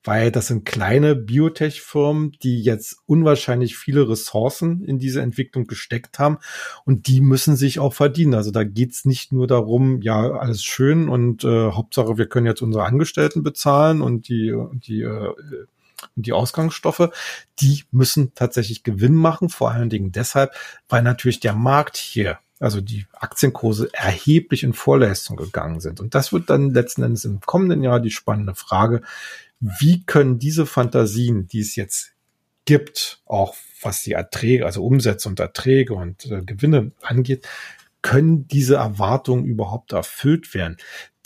weil 0.07 0.31
das 0.31 0.47
sind 0.47 0.65
kleine 0.65 1.17
Biotech-Firmen, 1.17 2.33
die 2.43 2.63
jetzt 2.63 2.97
unwahrscheinlich 3.07 3.77
viele 3.77 4.09
Ressourcen 4.09 4.85
in 4.85 4.99
diese 4.99 5.21
Entwicklung 5.21 5.67
gesteckt 5.67 6.19
haben 6.19 6.39
und 6.85 7.09
die 7.09 7.21
müssen 7.21 7.57
sich 7.57 7.81
auch 7.81 7.93
verdienen. 7.93 8.35
Also 8.35 8.53
da 8.53 8.65
geht's 8.65 9.05
nicht 9.05 9.33
nur 9.33 9.47
darum, 9.47 10.01
ja, 10.03 10.31
alles 10.33 10.63
schön 10.63 11.09
und 11.09 11.45
äh, 11.45 11.73
Hauptsache, 11.73 12.19
wir 12.19 12.27
können 12.27 12.47
jetzt 12.47 12.63
unsere 12.63 12.85
Angestellten 12.85 13.43
bezahlen 13.43 14.01
und 14.01 14.29
die, 14.29 14.55
die 14.73 15.03
äh, 15.03 15.35
die 16.15 16.35
Ausgangsstoffe, 16.35 17.09
die 17.59 17.85
müssen 17.91 18.35
tatsächlich 18.35 18.83
Gewinn 18.83 19.15
machen, 19.15 19.49
vor 19.49 19.71
allen 19.71 19.89
Dingen 19.89 20.13
deshalb, 20.13 20.53
weil 20.91 21.03
natürlich 21.03 21.41
der 21.41 21.55
Markt 21.55 21.97
hier 21.97 22.39
also 22.59 22.81
die 22.81 23.07
Aktienkurse 23.13 23.91
erheblich 23.93 24.63
in 24.63 24.73
Vorleistung 24.73 25.37
gegangen 25.37 25.81
sind. 25.81 26.01
Und 26.01 26.15
das 26.15 26.33
wird 26.33 26.49
dann 26.49 26.73
letzten 26.73 27.03
Endes 27.03 27.25
im 27.25 27.41
kommenden 27.41 27.83
Jahr 27.83 28.01
die 28.01 28.11
spannende 28.11 28.55
Frage, 28.55 29.03
wie 29.61 30.05
können 30.05 30.39
diese 30.39 30.67
Fantasien, 30.67 31.47
die 31.49 31.61
es 31.61 31.77
jetzt 31.77 32.13
gibt, 32.65 33.23
auch 33.25 33.55
was 33.81 34.03
die 34.03 34.13
Erträge, 34.13 34.67
also 34.67 34.85
Umsätze 34.85 35.29
und 35.29 35.41
Erträge 35.41 35.95
und 35.95 36.27
äh, 36.27 36.43
Gewinne 36.43 36.93
angeht, 37.01 37.47
können 38.03 38.47
diese 38.47 38.77
Erwartungen 38.77 39.45
überhaupt 39.45 39.93
erfüllt 39.93 40.55
werden? 40.55 40.77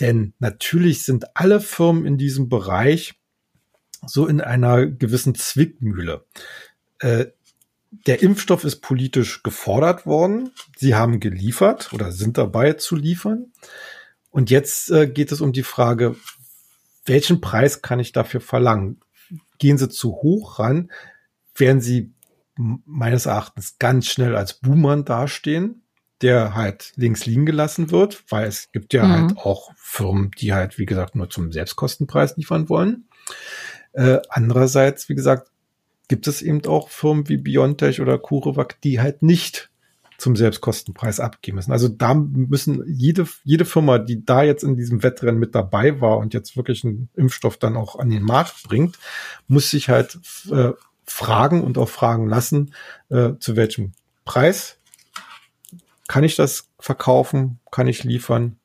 Denn 0.01 0.33
natürlich 0.39 1.05
sind 1.05 1.37
alle 1.37 1.61
Firmen 1.61 2.07
in 2.07 2.19
diesem 2.19 2.49
Bereich 2.49 3.15
so 4.07 4.27
in 4.27 4.41
einer 4.41 4.87
gewissen 4.87 5.35
Zwickmühle. 5.35 6.25
Äh, 7.01 7.27
der 8.07 8.23
Impfstoff 8.23 8.65
ist 8.65 8.81
politisch 8.81 9.43
gefordert 9.43 10.07
worden. 10.07 10.53
Sie 10.77 10.95
haben 10.95 11.21
geliefert 11.21 11.93
oder 11.93 12.13
sind 12.13 12.39
dabei 12.39 12.75
zu 12.75 12.97
liefern. 12.97 13.53
Und 14.31 14.51
jetzt 14.51 14.91
äh, 14.91 15.09
geht 15.09 15.33
es 15.33 15.41
um 15.41 15.53
die 15.53 15.65
Frage, 15.65 16.15
welchen 17.05 17.41
Preis 17.41 17.83
kann 17.83 18.01
ich 18.01 18.13
dafür 18.13 18.41
verlangen? 18.41 19.01
Gehen 19.59 19.79
Sie 19.79 19.89
zu 19.89 20.13
hoch 20.13 20.59
ran, 20.59 20.91
werden 21.55 21.81
Sie 21.81 22.13
meines 22.57 23.27
Erachtens 23.27 23.79
ganz 23.79 24.07
schnell 24.07 24.37
als 24.37 24.55
Buhmann 24.55 25.05
dastehen, 25.05 25.83
der 26.21 26.55
halt 26.55 26.93
links 26.97 27.25
liegen 27.25 27.47
gelassen 27.47 27.91
wird, 27.91 28.25
weil 28.29 28.47
es 28.47 28.71
gibt 28.73 28.93
ja 28.93 29.05
mhm. 29.05 29.13
halt 29.13 29.39
auch 29.39 29.71
Firmen, 29.77 30.31
die 30.39 30.53
halt, 30.53 30.79
wie 30.79 30.87
gesagt, 30.87 31.15
nur 31.15 31.31
zum 31.31 31.53
Selbstkostenpreis 31.53 32.37
liefern 32.37 32.69
wollen. 32.69 33.09
Äh, 33.93 34.19
andererseits, 34.29 35.09
wie 35.09 35.15
gesagt, 35.15 35.51
gibt 36.09 36.27
es 36.27 36.43
eben 36.43 36.65
auch 36.67 36.89
Firmen 36.91 37.29
wie 37.29 37.39
Biontech 37.39 38.01
oder 38.01 38.19
CureVac, 38.19 38.81
die 38.83 39.01
halt 39.01 39.23
nicht 39.23 39.70
zum 40.21 40.37
Selbstkostenpreis 40.37 41.21
abgeben 41.21 41.57
müssen. 41.57 41.73
Also 41.73 41.89
da 41.89 42.15
müssen 42.15 42.85
jede, 42.87 43.27
jede 43.45 43.65
Firma, 43.65 43.99
die 43.99 44.25
da 44.25 44.43
jetzt 44.43 44.63
in 44.63 44.77
diesem 44.77 45.03
Wettrennen 45.03 45.41
mit 45.41 45.55
dabei 45.55 46.01
war 46.01 46.19
und 46.19 46.35
jetzt 46.35 46.57
wirklich 46.57 46.85
einen 46.85 47.09
Impfstoff 47.15 47.57
dann 47.57 47.77
auch 47.77 47.99
an 47.99 48.11
den 48.11 48.23
Markt 48.23 48.63
bringt, 48.65 48.99
muss 49.49 49.71
sich 49.71 49.89
halt 49.89 50.19
äh, 50.51 50.73
fragen 51.05 51.63
und 51.63 51.79
auch 51.79 51.89
fragen 51.89 52.29
lassen, 52.29 52.75
äh, 53.09 53.33
zu 53.41 53.57
welchem 53.57 53.93
Preis 54.25 54.79
kann 56.07 56.25
ich 56.25 56.37
das 56.37 56.69
verkaufen, 56.79 57.61
kann 57.71 57.87
ich 57.87 58.05
liefern, 58.05 58.57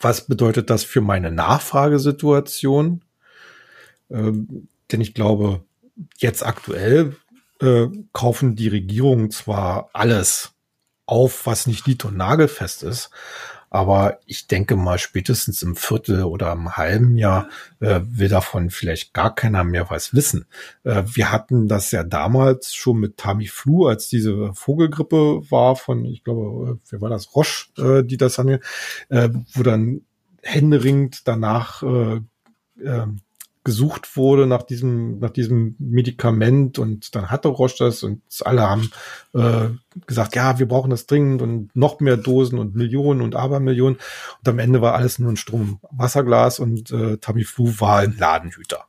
was 0.00 0.26
bedeutet 0.26 0.70
das 0.70 0.84
für 0.84 1.00
meine 1.00 1.30
Nachfragesituation? 1.30 3.02
Ähm, 4.10 4.68
denn 4.90 5.00
ich 5.00 5.14
glaube, 5.14 5.62
jetzt 6.18 6.44
aktuell 6.44 7.16
äh, 7.60 7.86
kaufen 8.12 8.56
die 8.56 8.68
Regierungen 8.68 9.30
zwar 9.30 9.90
alles 9.92 10.54
auf, 11.06 11.46
was 11.46 11.66
nicht 11.66 11.86
nied- 11.86 12.04
und 12.04 12.16
nagelfest 12.16 12.82
ist, 12.82 13.10
aber 13.70 14.18
ich 14.24 14.46
denke 14.46 14.76
mal, 14.76 14.98
spätestens 14.98 15.62
im 15.62 15.76
Viertel 15.76 16.24
oder 16.24 16.52
im 16.52 16.76
halben 16.76 17.16
Jahr 17.16 17.48
äh, 17.80 18.00
will 18.02 18.28
davon 18.28 18.70
vielleicht 18.70 19.12
gar 19.12 19.34
keiner 19.34 19.62
mehr 19.64 19.90
was 19.90 20.14
wissen. 20.14 20.46
Äh, 20.84 21.02
wir 21.06 21.30
hatten 21.32 21.68
das 21.68 21.90
ja 21.90 22.02
damals 22.02 22.74
schon 22.74 22.98
mit 22.98 23.18
Tamiflu, 23.18 23.86
als 23.86 24.08
diese 24.08 24.54
Vogelgrippe 24.54 25.50
war 25.50 25.76
von, 25.76 26.04
ich 26.06 26.24
glaube, 26.24 26.72
äh, 26.72 26.76
wer 26.90 27.00
war 27.00 27.10
das? 27.10 27.34
Roche, 27.34 27.66
äh, 27.76 28.04
die 28.04 28.16
das 28.16 28.38
haben, 28.38 28.58
äh, 29.10 29.28
wo 29.52 29.62
dann 29.62 30.02
händeringend 30.42 31.28
danach 31.28 31.82
äh, 31.82 32.20
äh, 32.82 33.06
gesucht 33.68 34.16
wurde 34.16 34.46
nach 34.46 34.62
diesem, 34.62 35.18
nach 35.18 35.28
diesem 35.28 35.76
Medikament 35.78 36.78
und 36.78 37.14
dann 37.14 37.30
hatte 37.30 37.48
Roche 37.48 37.84
das 37.84 38.02
und 38.02 38.22
alle 38.46 38.62
haben 38.62 38.90
äh, 39.34 39.68
gesagt, 40.06 40.34
ja, 40.36 40.58
wir 40.58 40.66
brauchen 40.66 40.88
das 40.88 41.04
dringend 41.04 41.42
und 41.42 41.76
noch 41.76 42.00
mehr 42.00 42.16
Dosen 42.16 42.58
und 42.58 42.74
Millionen 42.74 43.20
und 43.20 43.36
Abermillionen. 43.36 43.98
Und 44.38 44.48
am 44.48 44.58
Ende 44.58 44.80
war 44.80 44.94
alles 44.94 45.18
nur 45.18 45.30
ein 45.30 45.36
Strom 45.36 45.80
Wasserglas 45.90 46.60
und 46.60 46.90
äh, 46.92 47.18
Tamiflu 47.18 47.78
war 47.78 47.98
ein 47.98 48.16
Ladenhüter. 48.16 48.86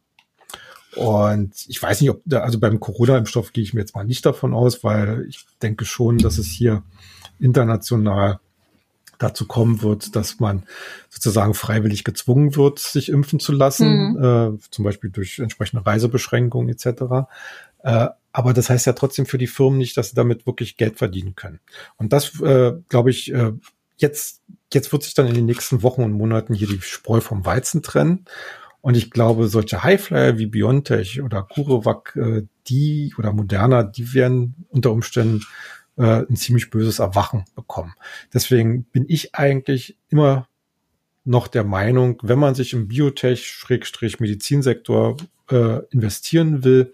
Und 0.96 1.52
ich 1.68 1.84
weiß 1.84 2.00
nicht, 2.00 2.12
ob, 2.12 2.22
da, 2.24 2.40
also 2.40 2.58
beim 2.58 2.80
Corona-Impfstoff 2.80 3.52
gehe 3.52 3.66
ich 3.66 3.74
mir 3.74 3.82
jetzt 3.82 3.96
mal 3.96 4.06
nicht 4.06 4.26
davon 4.26 4.54
aus, 4.54 4.82
weil 4.82 5.26
ich 5.28 5.46
denke 5.62 5.84
schon, 5.84 6.20
dass 6.20 6.38
es 6.38 6.48
hier 6.48 6.84
international 7.38 8.40
dazu 9.20 9.46
kommen 9.46 9.84
wird, 9.84 10.16
dass 10.16 10.40
man 10.40 10.64
sozusagen 11.10 11.54
freiwillig 11.54 12.04
gezwungen 12.04 12.56
wird, 12.56 12.80
sich 12.80 13.10
impfen 13.10 13.40
zu 13.40 13.52
lassen, 13.52 14.14
mhm. 14.14 14.58
äh, 14.58 14.60
zum 14.72 14.86
Beispiel 14.86 15.12
durch 15.12 15.40
entsprechende 15.40 15.86
Reisebeschränkungen 15.86 16.70
etc. 16.70 17.28
Äh, 17.84 18.08
aber 18.32 18.54
das 18.54 18.70
heißt 18.70 18.86
ja 18.86 18.94
trotzdem 18.94 19.26
für 19.26 19.38
die 19.38 19.48
Firmen 19.48 19.78
nicht, 19.78 19.98
dass 19.98 20.10
sie 20.10 20.16
damit 20.16 20.46
wirklich 20.48 20.78
Geld 20.78 20.98
verdienen 20.98 21.36
können. 21.36 21.60
Und 21.98 22.14
das, 22.14 22.40
äh, 22.42 22.74
glaube 22.88 23.10
ich, 23.12 23.34
äh, 23.34 23.54
jetzt, 23.98 24.42
jetzt 24.74 24.92
wird 24.92 25.04
sich 25.04 25.14
dann 25.14 25.28
in 25.28 25.36
den 25.36 25.46
nächsten 25.46 25.84
Wochen 25.84 26.04
und 26.04 26.14
Monaten 26.14 26.54
hier 26.54 26.68
die 26.68 26.82
Spreu 26.82 27.22
vom 27.22 27.46
Weizen 27.46 27.84
trennen. 27.84 28.26
Und 28.82 28.96
ich 28.96 29.12
glaube, 29.12 29.50
solche 29.50 29.84
Highflyer 29.84 30.38
wie 30.38 30.46
Biontech 30.46 31.22
oder 31.22 31.44
CureVac, 31.44 32.16
äh, 32.16 32.44
die 32.68 33.14
oder 33.18 33.34
Moderna, 33.34 33.84
die 33.84 34.14
werden 34.14 34.66
unter 34.70 34.92
Umständen 34.92 35.44
äh, 36.00 36.26
ein 36.28 36.36
ziemlich 36.36 36.72
böses 36.72 36.98
Erwachen 37.00 37.46
bekommen. 37.56 37.94
Deswegen 38.34 38.86
bin 38.86 39.06
ich 39.08 39.36
eigentlich 39.36 39.98
immer 40.08 40.48
noch 41.26 41.48
der 41.48 41.64
Meinung, 41.64 42.20
wenn 42.24 42.40
man 42.40 42.56
sich 42.56 42.74
im 42.74 42.88
Biotech-Medizinsektor 42.88 45.18
äh, 45.52 45.80
investieren 45.90 46.64
will, 46.64 46.94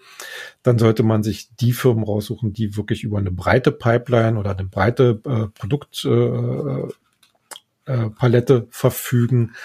dann 0.63 0.80
sollte 0.80 1.04
man 1.04 1.24
sich 1.24 1.56
die 1.56 1.72
Firmen 1.72 2.04
raussuchen, 2.04 2.52
die 2.52 2.76
wirklich 2.76 3.04
über 3.04 3.20
eine 3.20 3.32
breite 3.32 3.72
Pipeline 3.72 4.38
oder 4.39 4.52
eine 4.52 4.65
breite 4.65 5.22
äh, 5.26 5.48
Produktpalette 5.54 8.54
äh, 8.54 8.58
äh, 8.58 8.68
verfügen 8.72 9.56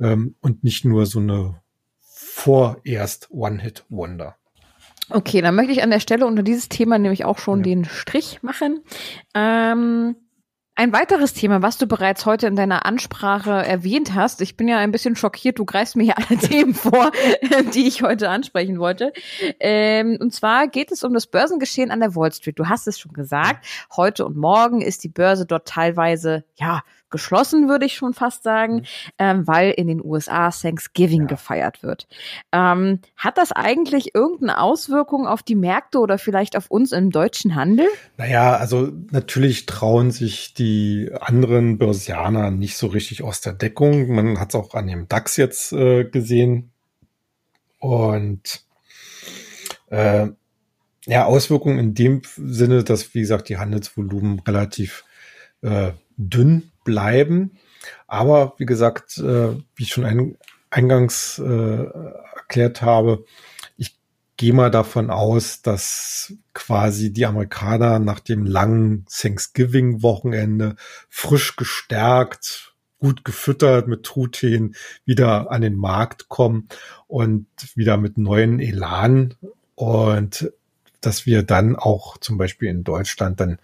ähm, 0.00 0.34
und 0.40 0.64
nicht 0.64 0.84
nur 0.84 1.06
so 1.06 1.18
eine 1.18 1.60
vorerst 2.00 3.30
One-Hit-Wonder. 3.30 4.36
Okay, 5.10 5.40
dann 5.40 5.54
möchte 5.54 5.72
ich 5.72 5.82
an 5.82 5.90
der 5.90 6.00
Stelle 6.00 6.26
unter 6.26 6.42
dieses 6.42 6.68
Thema 6.68 6.98
nämlich 6.98 7.24
auch 7.24 7.38
schon 7.38 7.60
ja. 7.60 7.64
den 7.64 7.84
Strich 7.84 8.42
machen. 8.42 8.80
Ähm, 9.34 10.16
ein 10.76 10.92
weiteres 10.92 11.34
Thema, 11.34 11.62
was 11.62 11.78
du 11.78 11.86
bereits 11.86 12.26
heute 12.26 12.48
in 12.48 12.56
deiner 12.56 12.84
Ansprache 12.84 13.52
erwähnt 13.52 14.14
hast, 14.14 14.40
ich 14.40 14.56
bin 14.56 14.66
ja 14.66 14.78
ein 14.78 14.90
bisschen 14.90 15.14
schockiert, 15.14 15.60
du 15.60 15.64
greifst 15.64 15.94
mir 15.94 16.02
hier 16.02 16.18
alle 16.18 16.36
Themen 16.40 16.74
vor, 16.74 17.12
die 17.74 17.86
ich 17.86 18.02
heute 18.02 18.28
ansprechen 18.28 18.80
wollte. 18.80 19.12
Ähm, 19.60 20.18
und 20.20 20.32
zwar 20.32 20.66
geht 20.66 20.90
es 20.90 21.04
um 21.04 21.14
das 21.14 21.28
Börsengeschehen 21.28 21.92
an 21.92 22.00
der 22.00 22.16
Wall 22.16 22.32
Street. 22.32 22.58
Du 22.58 22.68
hast 22.68 22.88
es 22.88 22.98
schon 22.98 23.12
gesagt, 23.12 23.64
heute 23.94 24.26
und 24.26 24.36
morgen 24.36 24.80
ist 24.80 25.04
die 25.04 25.08
Börse 25.08 25.46
dort 25.46 25.68
teilweise, 25.68 26.44
ja, 26.56 26.82
geschlossen, 27.14 27.68
würde 27.68 27.86
ich 27.86 27.94
schon 27.94 28.12
fast 28.12 28.42
sagen, 28.42 28.74
mhm. 28.74 28.84
ähm, 29.20 29.46
weil 29.46 29.70
in 29.70 29.86
den 29.86 30.04
USA 30.04 30.50
Thanksgiving 30.50 31.22
ja. 31.22 31.26
gefeiert 31.28 31.84
wird. 31.84 32.08
Ähm, 32.50 32.98
hat 33.16 33.38
das 33.38 33.52
eigentlich 33.52 34.16
irgendeine 34.16 34.60
Auswirkung 34.60 35.28
auf 35.28 35.44
die 35.44 35.54
Märkte 35.54 36.00
oder 36.00 36.18
vielleicht 36.18 36.56
auf 36.56 36.72
uns 36.72 36.90
im 36.90 37.10
deutschen 37.10 37.54
Handel? 37.54 37.86
Naja, 38.16 38.56
also 38.56 38.90
natürlich 39.12 39.66
trauen 39.66 40.10
sich 40.10 40.54
die 40.54 41.12
anderen 41.20 41.78
Börsianer 41.78 42.50
nicht 42.50 42.76
so 42.76 42.88
richtig 42.88 43.22
aus 43.22 43.40
der 43.40 43.52
Deckung. 43.52 44.08
Man 44.12 44.40
hat 44.40 44.48
es 44.48 44.56
auch 44.56 44.74
an 44.74 44.88
dem 44.88 45.06
DAX 45.06 45.36
jetzt 45.36 45.72
äh, 45.72 46.02
gesehen. 46.02 46.72
Und 47.78 48.64
äh, 49.90 50.26
ja, 51.06 51.26
Auswirkungen 51.26 51.78
in 51.78 51.94
dem 51.94 52.22
Sinne, 52.36 52.82
dass, 52.82 53.14
wie 53.14 53.20
gesagt, 53.20 53.48
die 53.48 53.58
Handelsvolumen 53.58 54.40
relativ 54.40 55.04
äh, 55.62 55.92
dünn 56.16 56.72
bleiben. 56.84 57.58
Aber 58.06 58.54
wie 58.58 58.66
gesagt, 58.66 59.18
äh, 59.18 59.54
wie 59.74 59.82
ich 59.82 59.90
schon 59.90 60.04
ein, 60.04 60.36
eingangs 60.70 61.38
äh, 61.38 61.84
erklärt 62.36 62.82
habe, 62.82 63.24
ich 63.76 63.96
gehe 64.36 64.52
mal 64.52 64.70
davon 64.70 65.10
aus, 65.10 65.62
dass 65.62 66.34
quasi 66.52 67.12
die 67.12 67.26
Amerikaner 67.26 67.98
nach 67.98 68.20
dem 68.20 68.44
langen 68.46 69.06
Thanksgiving-Wochenende 69.10 70.76
frisch 71.08 71.56
gestärkt, 71.56 72.74
gut 72.98 73.24
gefüttert 73.24 73.86
mit 73.86 74.04
Truthähnen 74.04 74.74
wieder 75.04 75.50
an 75.50 75.60
den 75.60 75.76
Markt 75.76 76.28
kommen 76.28 76.68
und 77.06 77.46
wieder 77.74 77.96
mit 77.96 78.16
neuen 78.16 78.60
Elan 78.60 79.34
und 79.74 80.50
dass 81.02 81.26
wir 81.26 81.42
dann 81.42 81.76
auch 81.76 82.16
zum 82.18 82.38
Beispiel 82.38 82.70
in 82.70 82.82
Deutschland 82.82 83.40
dann 83.40 83.58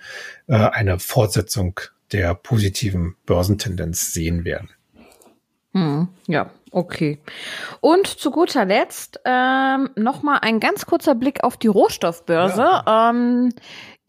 äh, 0.46 0.56
eine 0.56 0.98
Fortsetzung 0.98 1.80
der 2.12 2.34
positiven 2.34 3.16
Börsentendenz 3.26 4.12
sehen 4.12 4.44
werden. 4.44 4.70
Hm, 5.72 6.08
ja, 6.26 6.50
okay. 6.72 7.20
Und 7.80 8.06
zu 8.08 8.30
guter 8.32 8.64
Letzt 8.64 9.20
ähm, 9.24 9.90
noch 9.94 10.22
mal 10.22 10.38
ein 10.38 10.58
ganz 10.58 10.84
kurzer 10.84 11.14
Blick 11.14 11.44
auf 11.44 11.56
die 11.56 11.68
Rohstoffbörse. 11.68 12.60
Ja. 12.60 13.10
Ähm, 13.10 13.50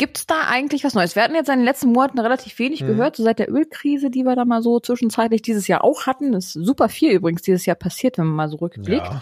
Gibt 0.02 0.18
es 0.18 0.26
da 0.26 0.48
eigentlich 0.48 0.84
was 0.84 0.96
Neues? 0.96 1.16
Wir 1.16 1.22
hatten 1.22 1.36
jetzt 1.36 1.48
in 1.48 1.60
den 1.60 1.64
letzten 1.64 1.92
Monaten 1.92 2.18
relativ 2.18 2.58
wenig 2.58 2.82
mhm. 2.82 2.88
gehört, 2.88 3.16
so 3.16 3.24
seit 3.24 3.38
der 3.38 3.52
Ölkrise, 3.52 4.10
die 4.10 4.24
wir 4.24 4.36
da 4.36 4.46
mal 4.46 4.64
so 4.64 4.80
zwischenzeitlich 4.80 5.44
dieses 5.44 5.68
Jahr 5.68 5.84
auch 5.84 6.08
hatten. 6.08 6.32
Das 6.32 6.56
ist 6.56 6.66
super 6.66 6.90
viel 6.90 7.12
übrigens 7.12 7.44
dieses 7.44 7.68
Jahr 7.68 7.76
passiert, 7.76 8.18
wenn 8.18 8.26
man 8.26 8.36
mal 8.36 8.50
so 8.50 8.58
rückblickt. 8.58 9.06
Ja. 9.06 9.22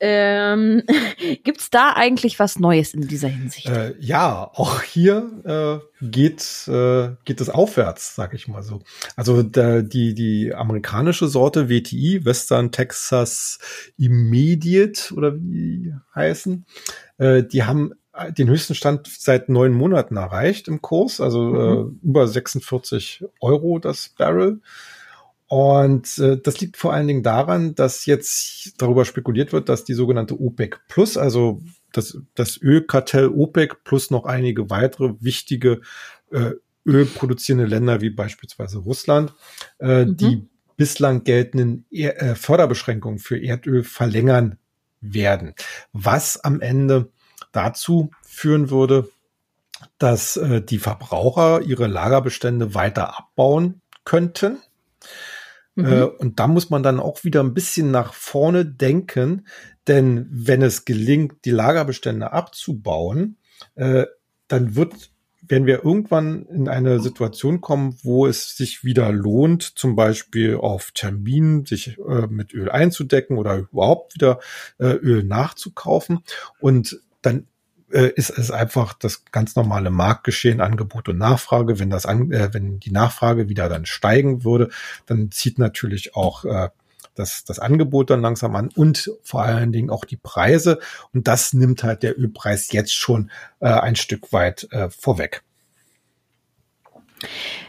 Ähm, 0.00 0.82
Gibt 1.44 1.60
es 1.60 1.68
da 1.68 1.92
eigentlich 1.92 2.38
was 2.38 2.58
Neues 2.58 2.94
in 2.94 3.06
dieser 3.06 3.28
Hinsicht? 3.28 3.68
Äh, 3.68 3.96
ja, 4.00 4.50
auch 4.54 4.80
hier 4.80 5.30
äh, 5.44 6.06
geht, 6.06 6.68
äh, 6.68 7.10
geht 7.26 7.42
es 7.42 7.50
aufwärts, 7.50 8.14
sag 8.14 8.32
ich 8.32 8.48
mal 8.48 8.62
so. 8.62 8.80
Also 9.16 9.42
der, 9.42 9.82
die, 9.82 10.14
die 10.14 10.54
amerikanische 10.54 11.28
Sorte 11.28 11.68
WTI, 11.68 12.24
Western 12.24 12.72
Texas 12.72 13.58
Immediate 13.98 15.12
oder 15.12 15.34
wie 15.36 15.92
heißen, 16.14 16.64
äh, 17.18 17.42
die 17.42 17.64
haben 17.64 17.92
den 18.36 18.48
höchsten 18.48 18.74
Stand 18.74 19.08
seit 19.08 19.48
neun 19.48 19.72
Monaten 19.72 20.16
erreicht 20.16 20.68
im 20.68 20.80
Kurs, 20.82 21.20
also 21.20 21.42
mhm. 21.42 21.98
äh, 22.02 22.06
über 22.08 22.28
46 22.28 23.24
Euro 23.40 23.78
das 23.78 24.10
Barrel. 24.16 24.60
Und 25.46 26.18
äh, 26.18 26.38
das 26.40 26.60
liegt 26.60 26.76
vor 26.76 26.92
allen 26.92 27.06
Dingen 27.06 27.22
daran, 27.22 27.74
dass 27.74 28.06
jetzt 28.06 28.80
darüber 28.80 29.04
spekuliert 29.04 29.52
wird, 29.52 29.68
dass 29.68 29.84
die 29.84 29.94
sogenannte 29.94 30.40
OPEC 30.40 30.80
Plus, 30.88 31.16
also 31.16 31.60
das, 31.92 32.18
das 32.34 32.60
Ölkartell 32.60 33.28
OPEC 33.28 33.84
plus 33.84 34.10
noch 34.10 34.24
einige 34.24 34.70
weitere 34.70 35.14
wichtige 35.20 35.80
äh, 36.30 36.52
ölproduzierende 36.86 37.66
Länder 37.66 38.00
wie 38.00 38.10
beispielsweise 38.10 38.78
Russland, 38.78 39.34
äh, 39.78 40.04
mhm. 40.04 40.16
die 40.16 40.48
bislang 40.76 41.24
geltenden 41.24 41.86
er 41.90 42.20
äh, 42.20 42.34
Förderbeschränkungen 42.34 43.18
für 43.18 43.40
Erdöl 43.40 43.84
verlängern 43.84 44.58
werden, 45.00 45.54
was 45.92 46.42
am 46.42 46.60
Ende 46.60 47.12
dazu 47.54 48.10
führen 48.26 48.70
würde, 48.70 49.08
dass 49.98 50.36
äh, 50.36 50.62
die 50.62 50.78
Verbraucher 50.78 51.62
ihre 51.62 51.86
Lagerbestände 51.86 52.74
weiter 52.74 53.18
abbauen 53.18 53.80
könnten. 54.04 54.58
Mhm. 55.74 55.84
Äh, 55.84 56.02
und 56.02 56.40
da 56.40 56.46
muss 56.46 56.70
man 56.70 56.82
dann 56.82 57.00
auch 57.00 57.24
wieder 57.24 57.42
ein 57.42 57.54
bisschen 57.54 57.90
nach 57.90 58.14
vorne 58.14 58.64
denken, 58.64 59.46
denn 59.86 60.26
wenn 60.30 60.62
es 60.62 60.84
gelingt, 60.84 61.44
die 61.44 61.50
Lagerbestände 61.50 62.32
abzubauen, 62.32 63.36
äh, 63.74 64.06
dann 64.48 64.76
wird 64.76 65.10
wenn 65.48 65.66
wir 65.66 65.84
irgendwann 65.84 66.46
in 66.46 66.68
eine 66.68 67.00
Situation 67.00 67.60
kommen, 67.60 67.96
wo 68.02 68.26
es 68.26 68.56
sich 68.56 68.84
wieder 68.84 69.12
lohnt, 69.12 69.62
zum 69.62 69.94
Beispiel 69.94 70.56
auf 70.56 70.92
Termin 70.92 71.66
sich 71.66 71.98
äh, 71.98 72.26
mit 72.28 72.54
Öl 72.54 72.70
einzudecken 72.70 73.36
oder 73.36 73.56
überhaupt 73.56 74.14
wieder 74.14 74.40
äh, 74.78 74.86
Öl 74.86 75.22
nachzukaufen 75.24 76.20
und 76.60 77.00
dann 77.24 77.46
äh, 77.90 78.10
ist 78.16 78.30
es 78.30 78.50
einfach 78.50 78.94
das 78.94 79.24
ganz 79.26 79.56
normale 79.56 79.90
Marktgeschehen, 79.90 80.60
Angebot 80.60 81.08
und 81.08 81.18
Nachfrage. 81.18 81.78
Wenn 81.78 81.90
das 81.90 82.06
an, 82.06 82.30
äh, 82.32 82.52
wenn 82.52 82.80
die 82.80 82.90
Nachfrage 82.90 83.48
wieder 83.48 83.68
dann 83.68 83.86
steigen 83.86 84.44
würde, 84.44 84.70
dann 85.06 85.30
zieht 85.30 85.58
natürlich 85.58 86.14
auch 86.16 86.44
äh, 86.44 86.68
das, 87.14 87.44
das 87.44 87.58
Angebot 87.58 88.10
dann 88.10 88.20
langsam 88.20 88.56
an 88.56 88.70
und 88.74 89.12
vor 89.22 89.42
allen 89.42 89.72
Dingen 89.72 89.90
auch 89.90 90.04
die 90.04 90.16
Preise. 90.16 90.80
Und 91.12 91.28
das 91.28 91.52
nimmt 91.52 91.84
halt 91.84 92.02
der 92.02 92.18
Ölpreis 92.18 92.72
jetzt 92.72 92.94
schon 92.94 93.30
äh, 93.60 93.68
ein 93.68 93.96
Stück 93.96 94.32
weit 94.32 94.66
äh, 94.72 94.90
vorweg. 94.90 95.42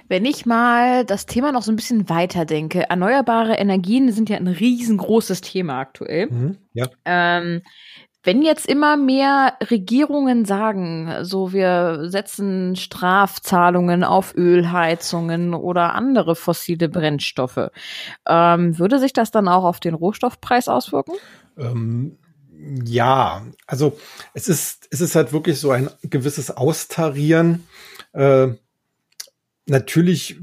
Wenn 0.08 0.26
ich 0.26 0.46
mal 0.46 1.06
das 1.06 1.26
Thema 1.26 1.52
noch 1.52 1.63
so 1.63 1.72
ein 1.72 1.76
bisschen 1.76 2.10
weiterdenke, 2.10 2.89
erneuerbare 2.89 3.56
Energien 3.56 4.12
sind 4.12 4.30
ja 4.30 4.38
ein 4.38 4.48
riesengroßes 4.48 5.41
Thema 5.41 5.80
aktuell. 5.80 6.28
Mhm, 6.28 6.58
ja. 6.74 6.88
Ähm, 7.06 7.62
wenn 8.26 8.42
jetzt 8.42 8.66
immer 8.66 8.98
mehr 8.98 9.54
Regierungen 9.70 10.46
sagen, 10.46 11.12
so 11.22 11.54
wir 11.54 12.10
setzen 12.10 12.76
Strafzahlungen 12.76 14.04
auf 14.04 14.36
Ölheizungen 14.36 15.54
oder 15.54 15.94
andere 15.94 16.36
fossile 16.36 16.90
Brennstoffe, 16.90 17.70
ähm, 18.28 18.78
würde 18.80 19.00
sich 19.00 19.14
das 19.14 19.32
dann 19.32 19.48
auch 19.48 19.64
auf 19.64 19.80
den 19.80 19.94
Rohstoffpreis 19.94 20.68
auswirken? 20.68 21.14
Ähm, 21.58 22.18
ja, 22.84 23.46
also 23.68 23.98
es 24.34 24.48
ist, 24.48 24.88
es 24.90 25.02
ist 25.02 25.16
halt 25.16 25.32
wirklich 25.32 25.60
so 25.60 25.72
ein 25.72 25.90
gewisses 26.02 26.52
Austarieren. 26.52 27.68
Äh, 28.14 28.48
natürlich 29.68 30.40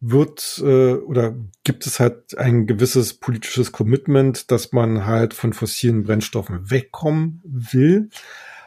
wird 0.00 0.60
äh, 0.64 0.94
oder 0.94 1.34
gibt 1.62 1.86
es 1.86 2.00
halt 2.00 2.36
ein 2.38 2.66
gewisses 2.66 3.14
politisches 3.14 3.70
Commitment, 3.70 4.50
dass 4.50 4.72
man 4.72 5.04
halt 5.04 5.34
von 5.34 5.52
fossilen 5.52 6.04
Brennstoffen 6.04 6.70
wegkommen 6.70 7.42
will. 7.44 8.08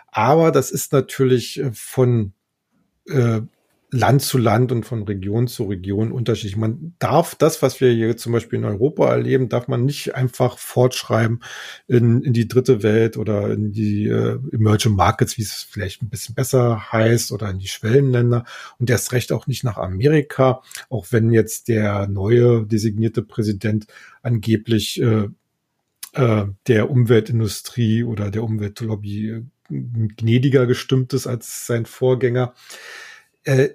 Aber 0.08 0.52
das 0.52 0.70
ist 0.70 0.94
natürlich 0.94 1.60
äh, 1.60 1.72
von 1.74 2.34
äh, 3.08 3.42
Land 3.94 4.24
zu 4.24 4.40
Land 4.40 4.72
und 4.72 4.86
von 4.86 5.04
Region 5.04 5.48
zu 5.48 5.66
Region 5.66 6.12
unterschiedlich. 6.12 6.58
Man 6.58 6.96
darf 6.98 7.36
das, 7.36 7.62
was 7.62 7.80
wir 7.80 7.92
hier 7.92 8.18
zum 8.18 8.34
Beispiel 8.34 8.58
in 8.58 8.66
Europa 8.66 9.08
erleben, 9.08 9.50
darf 9.50 9.68
man 9.68 9.86
nicht 9.86 10.16
einfach 10.16 10.58
fortschreiben 10.58 11.44
in, 11.88 12.24
in 12.24 12.34
die 12.34 12.48
dritte 12.48 12.82
Welt 12.82 13.18
oder 13.18 13.52
in 13.52 13.72
die 13.72 14.08
äh, 14.08 14.40
Emerging 14.52 14.96
Markets, 14.96 15.38
wie 15.38 15.44
es 15.44 15.68
vielleicht 15.70 16.02
ein 16.02 16.10
bisschen 16.10 16.34
besser 16.34 16.92
heißt, 16.92 17.32
oder 17.32 17.52
in 17.52 17.60
die 17.60 17.68
Schwellenländer 17.68 18.46
und 18.80 18.90
erst 18.90 19.12
recht 19.12 19.32
auch 19.32 19.46
nicht 19.46 19.64
nach 19.64 19.78
Amerika, 19.78 20.64
auch 20.90 21.08
wenn 21.12 21.32
jetzt 21.32 21.68
der 21.68 22.08
neue 22.08 22.66
designierte 22.66 23.22
Präsident 23.22 23.86
angeblich 24.24 25.00
äh, 25.00 25.28
äh, 26.14 26.46
der 26.66 26.90
Umweltindustrie 26.90 28.04
oder 28.04 28.32
der 28.32 28.44
Umweltlobby 28.44 29.30
äh, 29.30 29.44
gnädiger 29.70 30.66
gestimmt 30.66 31.14
ist 31.14 31.28
als 31.28 31.68
sein 31.68 31.86
Vorgänger. 31.86 32.56
Äh, 33.44 33.70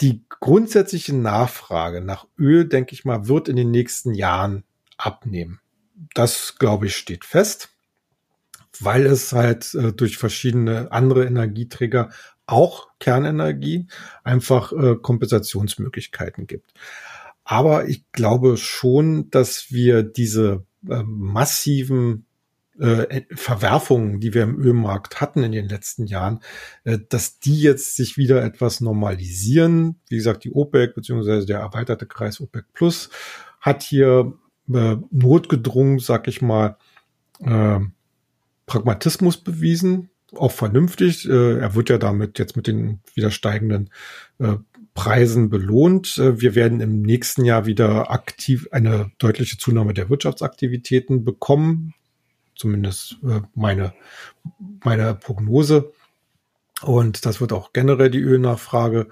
die 0.00 0.24
grundsätzliche 0.28 1.14
Nachfrage 1.14 2.00
nach 2.00 2.26
Öl, 2.38 2.68
denke 2.68 2.94
ich 2.94 3.04
mal, 3.04 3.28
wird 3.28 3.48
in 3.48 3.56
den 3.56 3.70
nächsten 3.70 4.14
Jahren 4.14 4.64
abnehmen. 4.96 5.60
Das, 6.14 6.56
glaube 6.58 6.86
ich, 6.86 6.96
steht 6.96 7.24
fest, 7.24 7.70
weil 8.80 9.06
es 9.06 9.32
halt 9.32 9.74
äh, 9.74 9.92
durch 9.92 10.18
verschiedene 10.18 10.90
andere 10.92 11.24
Energieträger, 11.24 12.10
auch 12.46 12.88
Kernenergie, 12.98 13.86
einfach 14.22 14.72
äh, 14.72 14.96
Kompensationsmöglichkeiten 14.96 16.46
gibt. 16.46 16.74
Aber 17.44 17.88
ich 17.88 18.10
glaube 18.12 18.56
schon, 18.56 19.30
dass 19.30 19.70
wir 19.70 20.02
diese 20.02 20.66
äh, 20.88 21.02
massiven 21.04 22.26
äh, 22.78 23.22
Verwerfungen, 23.34 24.20
die 24.20 24.34
wir 24.34 24.42
im 24.42 24.60
Ölmarkt 24.60 25.20
hatten 25.20 25.42
in 25.42 25.52
den 25.52 25.68
letzten 25.68 26.06
Jahren, 26.06 26.40
äh, 26.84 26.98
dass 27.08 27.38
die 27.38 27.60
jetzt 27.60 27.96
sich 27.96 28.16
wieder 28.16 28.42
etwas 28.42 28.80
normalisieren. 28.80 30.00
Wie 30.08 30.16
gesagt, 30.16 30.44
die 30.44 30.52
OPEC 30.52 30.94
beziehungsweise 30.94 31.46
der 31.46 31.60
erweiterte 31.60 32.06
Kreis 32.06 32.40
OPEC 32.40 32.64
Plus 32.72 33.10
hat 33.60 33.82
hier 33.82 34.32
äh, 34.72 34.96
notgedrungen, 35.10 35.98
sag 35.98 36.26
ich 36.28 36.42
mal, 36.42 36.76
äh, 37.40 37.80
Pragmatismus 38.66 39.36
bewiesen, 39.36 40.10
auch 40.34 40.52
vernünftig. 40.52 41.28
Äh, 41.28 41.58
er 41.58 41.74
wird 41.74 41.90
ja 41.90 41.98
damit 41.98 42.38
jetzt 42.38 42.56
mit 42.56 42.66
den 42.66 43.00
wieder 43.14 43.30
steigenden 43.30 43.90
äh, 44.38 44.56
Preisen 44.94 45.50
belohnt. 45.50 46.18
Äh, 46.18 46.40
wir 46.40 46.54
werden 46.54 46.80
im 46.80 47.02
nächsten 47.02 47.44
Jahr 47.44 47.66
wieder 47.66 48.10
aktiv 48.10 48.68
eine 48.72 49.12
deutliche 49.18 49.58
Zunahme 49.58 49.94
der 49.94 50.10
Wirtschaftsaktivitäten 50.10 51.24
bekommen 51.24 51.94
zumindest 52.56 53.16
äh, 53.24 53.40
meine, 53.54 53.94
meine 54.84 55.14
Prognose. 55.14 55.92
Und 56.82 57.24
das 57.24 57.40
wird 57.40 57.52
auch 57.52 57.72
generell 57.72 58.10
die 58.10 58.20
Ölnachfrage 58.20 59.08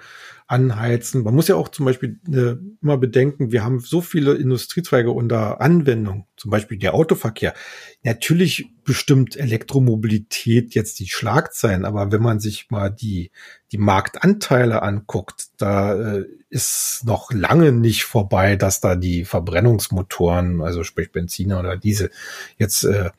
anheizen. 0.52 1.22
Man 1.22 1.34
muss 1.34 1.48
ja 1.48 1.56
auch 1.56 1.68
zum 1.68 1.86
Beispiel 1.86 2.20
äh, 2.30 2.56
immer 2.82 2.98
bedenken, 2.98 3.52
wir 3.52 3.64
haben 3.64 3.80
so 3.80 4.02
viele 4.02 4.34
Industriezweige 4.34 5.10
unter 5.10 5.62
Anwendung, 5.62 6.26
zum 6.36 6.50
Beispiel 6.50 6.76
der 6.76 6.92
Autoverkehr. 6.92 7.54
Natürlich 8.02 8.66
bestimmt 8.84 9.36
Elektromobilität 9.36 10.74
jetzt 10.74 10.98
die 10.98 11.08
Schlagzeilen, 11.08 11.86
aber 11.86 12.12
wenn 12.12 12.20
man 12.20 12.38
sich 12.38 12.70
mal 12.70 12.90
die, 12.90 13.30
die 13.70 13.78
Marktanteile 13.78 14.82
anguckt, 14.82 15.46
da 15.56 16.16
äh, 16.16 16.26
ist 16.50 17.02
noch 17.06 17.32
lange 17.32 17.72
nicht 17.72 18.04
vorbei, 18.04 18.56
dass 18.56 18.80
da 18.80 18.94
die 18.94 19.24
Verbrennungsmotoren, 19.24 20.60
also 20.60 20.84
sprich 20.84 21.12
Benziner 21.12 21.60
oder 21.60 21.78
Diesel, 21.78 22.10
jetzt 22.58 22.84
äh, 22.84 23.10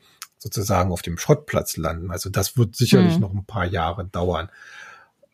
sozusagen 0.44 0.92
auf 0.92 1.00
dem 1.00 1.16
Schrottplatz 1.16 1.78
landen. 1.78 2.10
Also 2.10 2.28
das 2.28 2.58
wird 2.58 2.76
sicherlich 2.76 3.14
mhm. 3.14 3.20
noch 3.20 3.32
ein 3.32 3.46
paar 3.46 3.64
Jahre 3.64 4.04
dauern. 4.04 4.50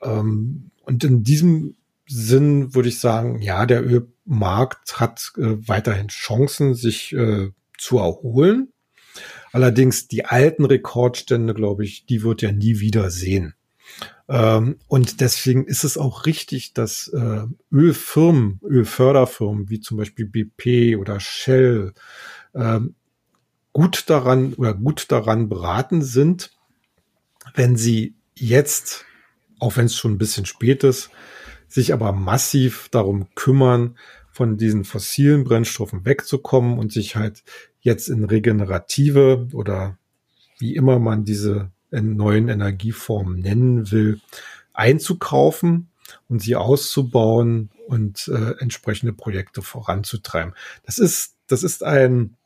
Ähm, 0.03 0.71
und 0.83 1.03
in 1.03 1.25
diesem 1.25 1.75
Sinn 2.07 2.77
würde 2.77 2.89
ich 2.89 3.01
sagen, 3.01 3.43
ja, 3.43 3.67
der 3.67 3.85
Ölmarkt 3.85 5.01
hat 5.01 5.33
äh, 5.37 5.57
weiterhin 5.67 6.09
Chancen, 6.09 6.75
sich 6.75 7.13
äh, 7.13 7.51
zu 7.77 7.99
erholen. 7.99 8.73
Allerdings 9.51 10.07
die 10.07 10.27
alten 10.27 10.65
Rekordstände, 10.65 11.55
glaube 11.55 11.85
ich, 11.85 12.07
die 12.07 12.23
wird 12.23 12.45
er 12.45 12.53
nie 12.53 12.79
wieder 12.79 13.11
sehen. 13.11 13.55
Ähm, 14.29 14.77
und 14.87 15.21
deswegen 15.21 15.65
ist 15.65 15.83
es 15.83 15.99
auch 15.99 16.25
richtig, 16.25 16.73
dass 16.73 17.09
äh, 17.09 17.47
Ölfirmen, 17.73 18.61
Ölförderfirmen 18.63 19.71
wie 19.71 19.81
zum 19.81 19.97
Beispiel 19.97 20.27
BP 20.27 20.97
oder 20.97 21.19
Shell 21.19 21.95
ähm, 22.55 22.95
gut 23.73 24.09
daran 24.11 24.55
oder 24.55 24.75
gut 24.75 25.11
daran 25.11 25.49
beraten 25.49 26.03
sind, 26.03 26.51
wenn 27.55 27.77
sie 27.77 28.15
jetzt, 28.35 29.05
auch 29.59 29.77
wenn 29.77 29.87
es 29.87 29.97
schon 29.97 30.13
ein 30.13 30.19
bisschen 30.19 30.47
spät 30.47 30.85
ist, 30.85 31.11
sich 31.69 31.93
aber 31.93 32.13
massiv 32.13 32.89
darum 32.91 33.29
kümmern, 33.35 33.97
von 34.33 34.57
diesen 34.57 34.85
fossilen 34.85 35.45
Brennstoffen 35.45 36.05
wegzukommen 36.05 36.79
und 36.79 36.93
sich 36.93 37.17
halt 37.17 37.43
jetzt 37.81 38.09
in 38.09 38.25
regenerative 38.25 39.49
oder 39.53 39.99
wie 40.59 40.75
immer 40.77 40.99
man 40.99 41.25
diese 41.25 41.71
neuen 41.91 42.49
Energieformen 42.49 43.41
nennen 43.41 43.91
will, 43.91 44.21
einzukaufen 44.73 45.91
und 46.29 46.41
sie 46.41 46.57
auszubauen 46.57 47.71
und 47.87 48.29
äh, 48.29 48.55
entsprechende 48.59 49.13
Projekte 49.13 49.63
voranzutreiben. 49.63 50.55
Das 50.85 50.99
ist, 50.99 51.35
das 51.47 51.63
ist 51.63 51.83
ein 51.83 52.37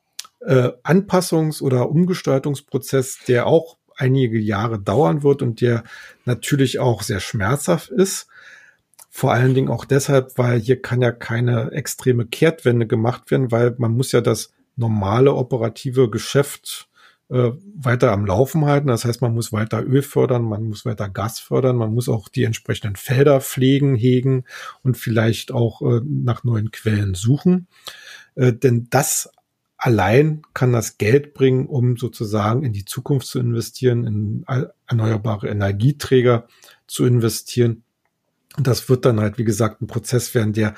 äh, 0.47 0.71
Anpassungs- 0.83 1.63
oder 1.63 1.91
Umgestaltungsprozess, 1.91 3.19
der 3.27 3.47
auch 3.47 3.77
einige 3.97 4.39
Jahre 4.39 4.79
dauern 4.79 5.23
wird 5.23 5.43
und 5.43 5.61
der 5.61 5.85
natürlich 6.25 6.79
auch 6.79 7.03
sehr 7.03 7.21
schmerzhaft 7.21 7.91
ist. 7.91 8.27
Vor 9.11 9.33
allen 9.33 9.55
Dingen 9.55 9.69
auch 9.69 9.85
deshalb, 9.85 10.37
weil 10.39 10.59
hier 10.59 10.83
kann 10.83 11.01
ja 11.01 11.13
keine 11.13 11.71
extreme 11.71 12.27
Kehrtwende 12.27 12.87
gemacht 12.87 13.31
werden, 13.31 13.53
weil 13.53 13.75
man 13.79 13.93
muss 13.93 14.11
ja 14.11 14.21
das 14.21 14.53
normale 14.77 15.35
operative 15.35 16.11
Geschäft 16.11 16.89
äh, 17.31 17.53
weiter 17.77 18.13
am 18.13 18.27
Laufen 18.27 18.65
halten. 18.65 18.89
Das 18.89 19.05
heißt, 19.05 19.23
man 19.23 19.33
muss 19.33 19.53
weiter 19.53 19.83
Öl 19.85 20.03
fördern, 20.03 20.43
man 20.43 20.65
muss 20.65 20.85
weiter 20.85 21.09
Gas 21.09 21.39
fördern, 21.39 21.77
man 21.77 21.95
muss 21.95 22.09
auch 22.09 22.29
die 22.29 22.45
entsprechenden 22.45 22.97
Felder 22.97 23.41
pflegen, 23.41 23.95
hegen 23.95 24.45
und 24.83 24.97
vielleicht 24.97 25.53
auch 25.53 25.81
äh, 25.83 26.01
nach 26.05 26.45
neuen 26.45 26.71
Quellen 26.71 27.15
suchen. 27.15 27.69
Äh, 28.35 28.53
denn 28.53 28.89
das 28.91 29.31
allein 29.85 30.41
kann 30.55 30.73
das 30.73 30.97
Geld 30.97 31.35
bringen, 31.35 31.67
um 31.67 31.99
sozusagen 31.99 32.63
in 32.65 32.73
die 32.73 32.87
Zukunft 32.87 33.27
zu 33.27 33.39
investieren, 33.39 34.07
in 34.07 34.45
erneuerbare 34.87 35.49
Energieträger 35.49 36.49
zu 36.87 37.05
investieren. 37.05 37.83
Und 38.57 38.67
das 38.67 38.89
wird 38.89 39.05
dann 39.05 39.21
halt, 39.21 39.37
wie 39.37 39.45
gesagt, 39.45 39.83
ein 39.83 39.87
Prozess 39.87 40.35
werden, 40.35 40.55
der 40.55 40.75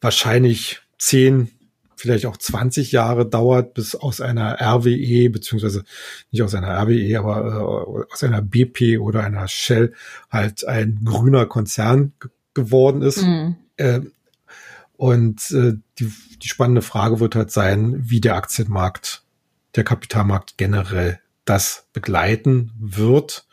wahrscheinlich 0.00 0.80
zehn, 0.98 1.50
vielleicht 1.96 2.24
auch 2.24 2.38
20 2.38 2.92
Jahre 2.92 3.28
dauert, 3.28 3.74
bis 3.74 3.94
aus 3.94 4.22
einer 4.22 4.58
RWE, 4.58 5.28
beziehungsweise 5.28 5.84
nicht 6.30 6.40
aus 6.40 6.54
einer 6.54 6.82
RWE, 6.82 7.18
aber 7.18 8.06
äh, 8.08 8.10
aus 8.10 8.24
einer 8.24 8.40
BP 8.40 8.98
oder 8.98 9.22
einer 9.22 9.48
Shell 9.48 9.92
halt 10.30 10.66
ein 10.66 11.02
grüner 11.04 11.44
Konzern 11.44 12.14
geworden 12.54 13.02
ist. 13.02 13.20
Mhm. 13.20 13.56
Äh, 13.76 14.00
und 14.96 15.50
äh, 15.50 15.74
die, 15.98 16.12
die 16.42 16.48
spannende 16.48 16.82
Frage 16.82 17.20
wird 17.20 17.34
halt 17.34 17.50
sein, 17.50 17.96
wie 17.98 18.20
der 18.20 18.36
Aktienmarkt, 18.36 19.24
der 19.74 19.84
Kapitalmarkt 19.84 20.56
generell 20.56 21.20
das 21.44 21.88
begleiten 21.92 22.72
wird. 22.78 23.46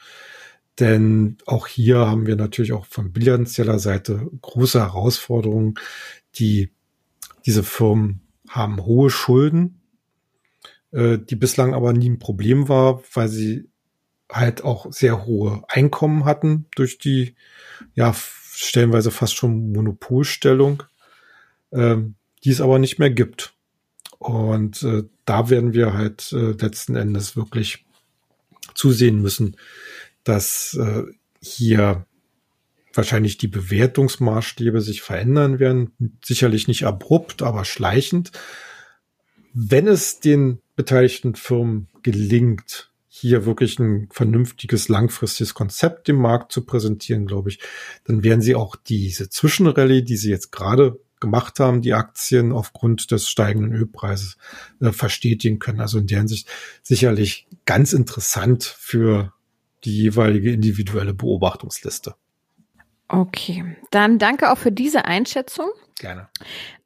Denn 0.80 1.38
auch 1.46 1.68
hier 1.68 2.00
haben 2.00 2.26
wir 2.26 2.36
natürlich 2.36 2.74
auch 2.74 2.86
von 2.86 3.12
bilanzieller 3.12 3.78
Seite 3.78 4.28
große 4.42 4.80
Herausforderungen. 4.80 5.76
Die, 6.36 6.72
diese 7.46 7.64
Firmen 7.64 8.22
haben 8.50 8.84
hohe 8.84 9.10
Schulden, 9.10 9.82
äh, 10.92 11.20
die 11.20 11.36
bislang 11.36 11.74
aber 11.74 11.94
nie 11.94 12.10
ein 12.10 12.20
Problem 12.20 12.70
war, 12.70 13.04
weil 13.14 13.28
sie 13.28 13.70
halt 14.32 14.64
auch 14.64 14.92
sehr 14.92 15.26
hohe 15.26 15.64
Einkommen 15.68 16.26
hatten 16.26 16.66
durch 16.76 16.98
die, 16.98 17.36
ja, 17.94 18.16
stellenweise 18.56 19.12
fast 19.12 19.36
schon 19.36 19.72
Monopolstellung 19.72 20.84
ähm, 21.74 22.16
die 22.44 22.52
es 22.52 22.62
aber 22.62 22.80
nicht 22.80 23.00
mehr 23.00 23.10
gibt. 23.10 23.54
Und 24.20 24.84
äh, 24.84 25.04
da 25.26 25.50
werden 25.50 25.74
wir 25.74 25.94
halt 25.94 26.32
äh, 26.32 26.52
letzten 26.52 26.96
Endes 26.96 27.36
wirklich 27.36 27.86
zusehen 28.74 29.22
müssen, 29.22 29.58
dass 30.24 30.78
äh, 30.80 31.04
hier 31.42 32.06
wahrscheinlich 32.94 33.38
die 33.38 33.48
Bewertungsmaßstäbe 33.48 34.82
sich 34.82 35.02
verändern 35.02 35.60
werden. 35.60 35.92
Sicherlich 36.24 36.68
nicht 36.68 36.86
abrupt, 36.86 37.42
aber 37.42 37.66
schleichend. 37.66 38.32
Wenn 39.54 39.88
es 39.88 40.20
den 40.20 40.60
beteiligten 40.76 41.36
Firmen 41.36 41.88
gelingt, 42.02 42.92
hier 43.08 43.46
wirklich 43.46 43.80
ein 43.80 44.10
vernünftiges, 44.12 44.90
langfristiges 44.90 45.54
Konzept 45.54 46.08
dem 46.08 46.18
Markt 46.18 46.52
zu 46.52 46.66
präsentieren, 46.66 47.26
glaube 47.26 47.50
ich, 47.50 47.60
dann 48.06 48.24
werden 48.24 48.42
sie 48.42 48.56
auch 48.56 48.76
diese 48.76 49.30
Zwischenrallye, 49.30 50.02
die 50.02 50.18
sie 50.18 50.30
jetzt 50.30 50.52
gerade 50.52 51.00
gemacht 51.24 51.60
haben, 51.60 51.82
die 51.82 51.94
Aktien 51.94 52.52
aufgrund 52.52 53.10
des 53.10 53.30
steigenden 53.30 53.74
Ölpreises 53.74 54.38
äh, 54.82 54.92
verstetigen 54.92 55.58
können. 55.58 55.80
Also 55.80 55.98
in 55.98 56.08
der 56.08 56.20
Hinsicht 56.20 56.48
sicherlich 56.84 57.48
ganz 57.66 57.94
interessant 57.94 58.64
für 58.64 59.34
die 59.86 59.98
jeweilige 59.98 60.52
individuelle 60.52 61.14
Beobachtungsliste. 61.14 62.16
Okay, 63.08 63.78
dann 63.90 64.20
danke 64.20 64.52
auch 64.52 64.58
für 64.58 64.72
diese 64.72 65.06
Einschätzung. 65.06 65.70
Gerne. 65.98 66.28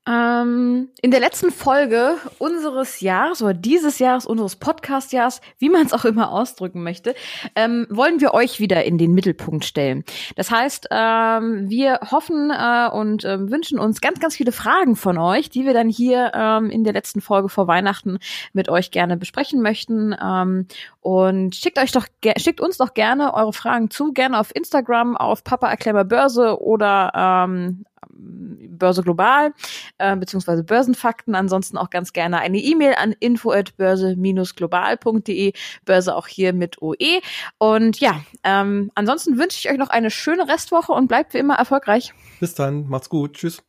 Ähm, 0.07 0.89
in 1.01 1.11
der 1.11 1.19
letzten 1.19 1.51
Folge 1.51 2.15
unseres 2.39 3.01
Jahres 3.01 3.41
oder 3.41 3.53
dieses 3.53 3.99
Jahres, 3.99 4.25
unseres 4.25 4.55
Podcast-Jahres, 4.55 5.41
wie 5.59 5.69
man 5.69 5.85
es 5.85 5.91
auch 5.91 6.05
immer 6.05 6.31
ausdrücken 6.31 6.81
möchte, 6.81 7.13
ähm, 7.55 7.87
wollen 7.89 8.21
wir 8.21 8.33
euch 8.33 8.61
wieder 8.61 8.85
in 8.85 8.97
den 8.97 9.13
Mittelpunkt 9.13 9.65
stellen. 9.65 10.05
Das 10.37 10.49
heißt, 10.49 10.87
ähm, 10.91 11.69
wir 11.69 11.99
hoffen 12.09 12.51
äh, 12.51 12.89
und 12.89 13.25
äh, 13.25 13.49
wünschen 13.49 13.79
uns 13.79 13.99
ganz, 13.99 14.19
ganz 14.21 14.35
viele 14.35 14.53
Fragen 14.53 14.95
von 14.95 15.17
euch, 15.17 15.49
die 15.49 15.65
wir 15.65 15.73
dann 15.73 15.89
hier 15.89 16.31
ähm, 16.33 16.69
in 16.69 16.85
der 16.85 16.93
letzten 16.93 17.19
Folge 17.19 17.49
vor 17.49 17.67
Weihnachten 17.67 18.19
mit 18.53 18.69
euch 18.69 18.91
gerne 18.91 19.17
besprechen 19.17 19.61
möchten. 19.61 20.15
Ähm, 20.23 20.67
und 21.01 21.55
schickt 21.55 21.79
euch 21.79 21.91
doch, 21.91 22.05
schickt 22.37 22.61
uns 22.61 22.77
doch 22.77 22.93
gerne 22.93 23.33
eure 23.33 23.53
Fragen 23.53 23.89
zu, 23.89 24.13
gerne 24.13 24.39
auf 24.39 24.55
Instagram, 24.55 25.17
auf 25.17 25.43
Papa 25.43 25.69
Erklärer 25.69 26.05
Börse 26.05 26.61
oder 26.61 27.11
ähm, 27.13 27.85
Börse 28.17 29.03
Global 29.03 29.53
äh, 29.97 30.15
beziehungsweise 30.15 30.63
Börsenfakten. 30.63 31.35
Ansonsten 31.35 31.77
auch 31.77 31.89
ganz 31.89 32.13
gerne 32.13 32.39
eine 32.39 32.59
E-Mail 32.59 32.93
an 32.95 33.13
info@börse-global.de. 33.19 35.51
Börse 35.85 36.15
auch 36.15 36.27
hier 36.27 36.53
mit 36.53 36.81
OE. 36.81 37.19
Und 37.57 37.99
ja, 37.99 38.21
ähm, 38.43 38.91
ansonsten 38.95 39.37
wünsche 39.37 39.57
ich 39.59 39.69
euch 39.69 39.77
noch 39.77 39.89
eine 39.89 40.09
schöne 40.11 40.47
Restwoche 40.47 40.93
und 40.93 41.07
bleibt 41.07 41.33
wie 41.33 41.39
immer 41.39 41.55
erfolgreich. 41.55 42.13
Bis 42.39 42.55
dann, 42.55 42.87
macht's 42.87 43.09
gut, 43.09 43.33
tschüss. 43.33 43.61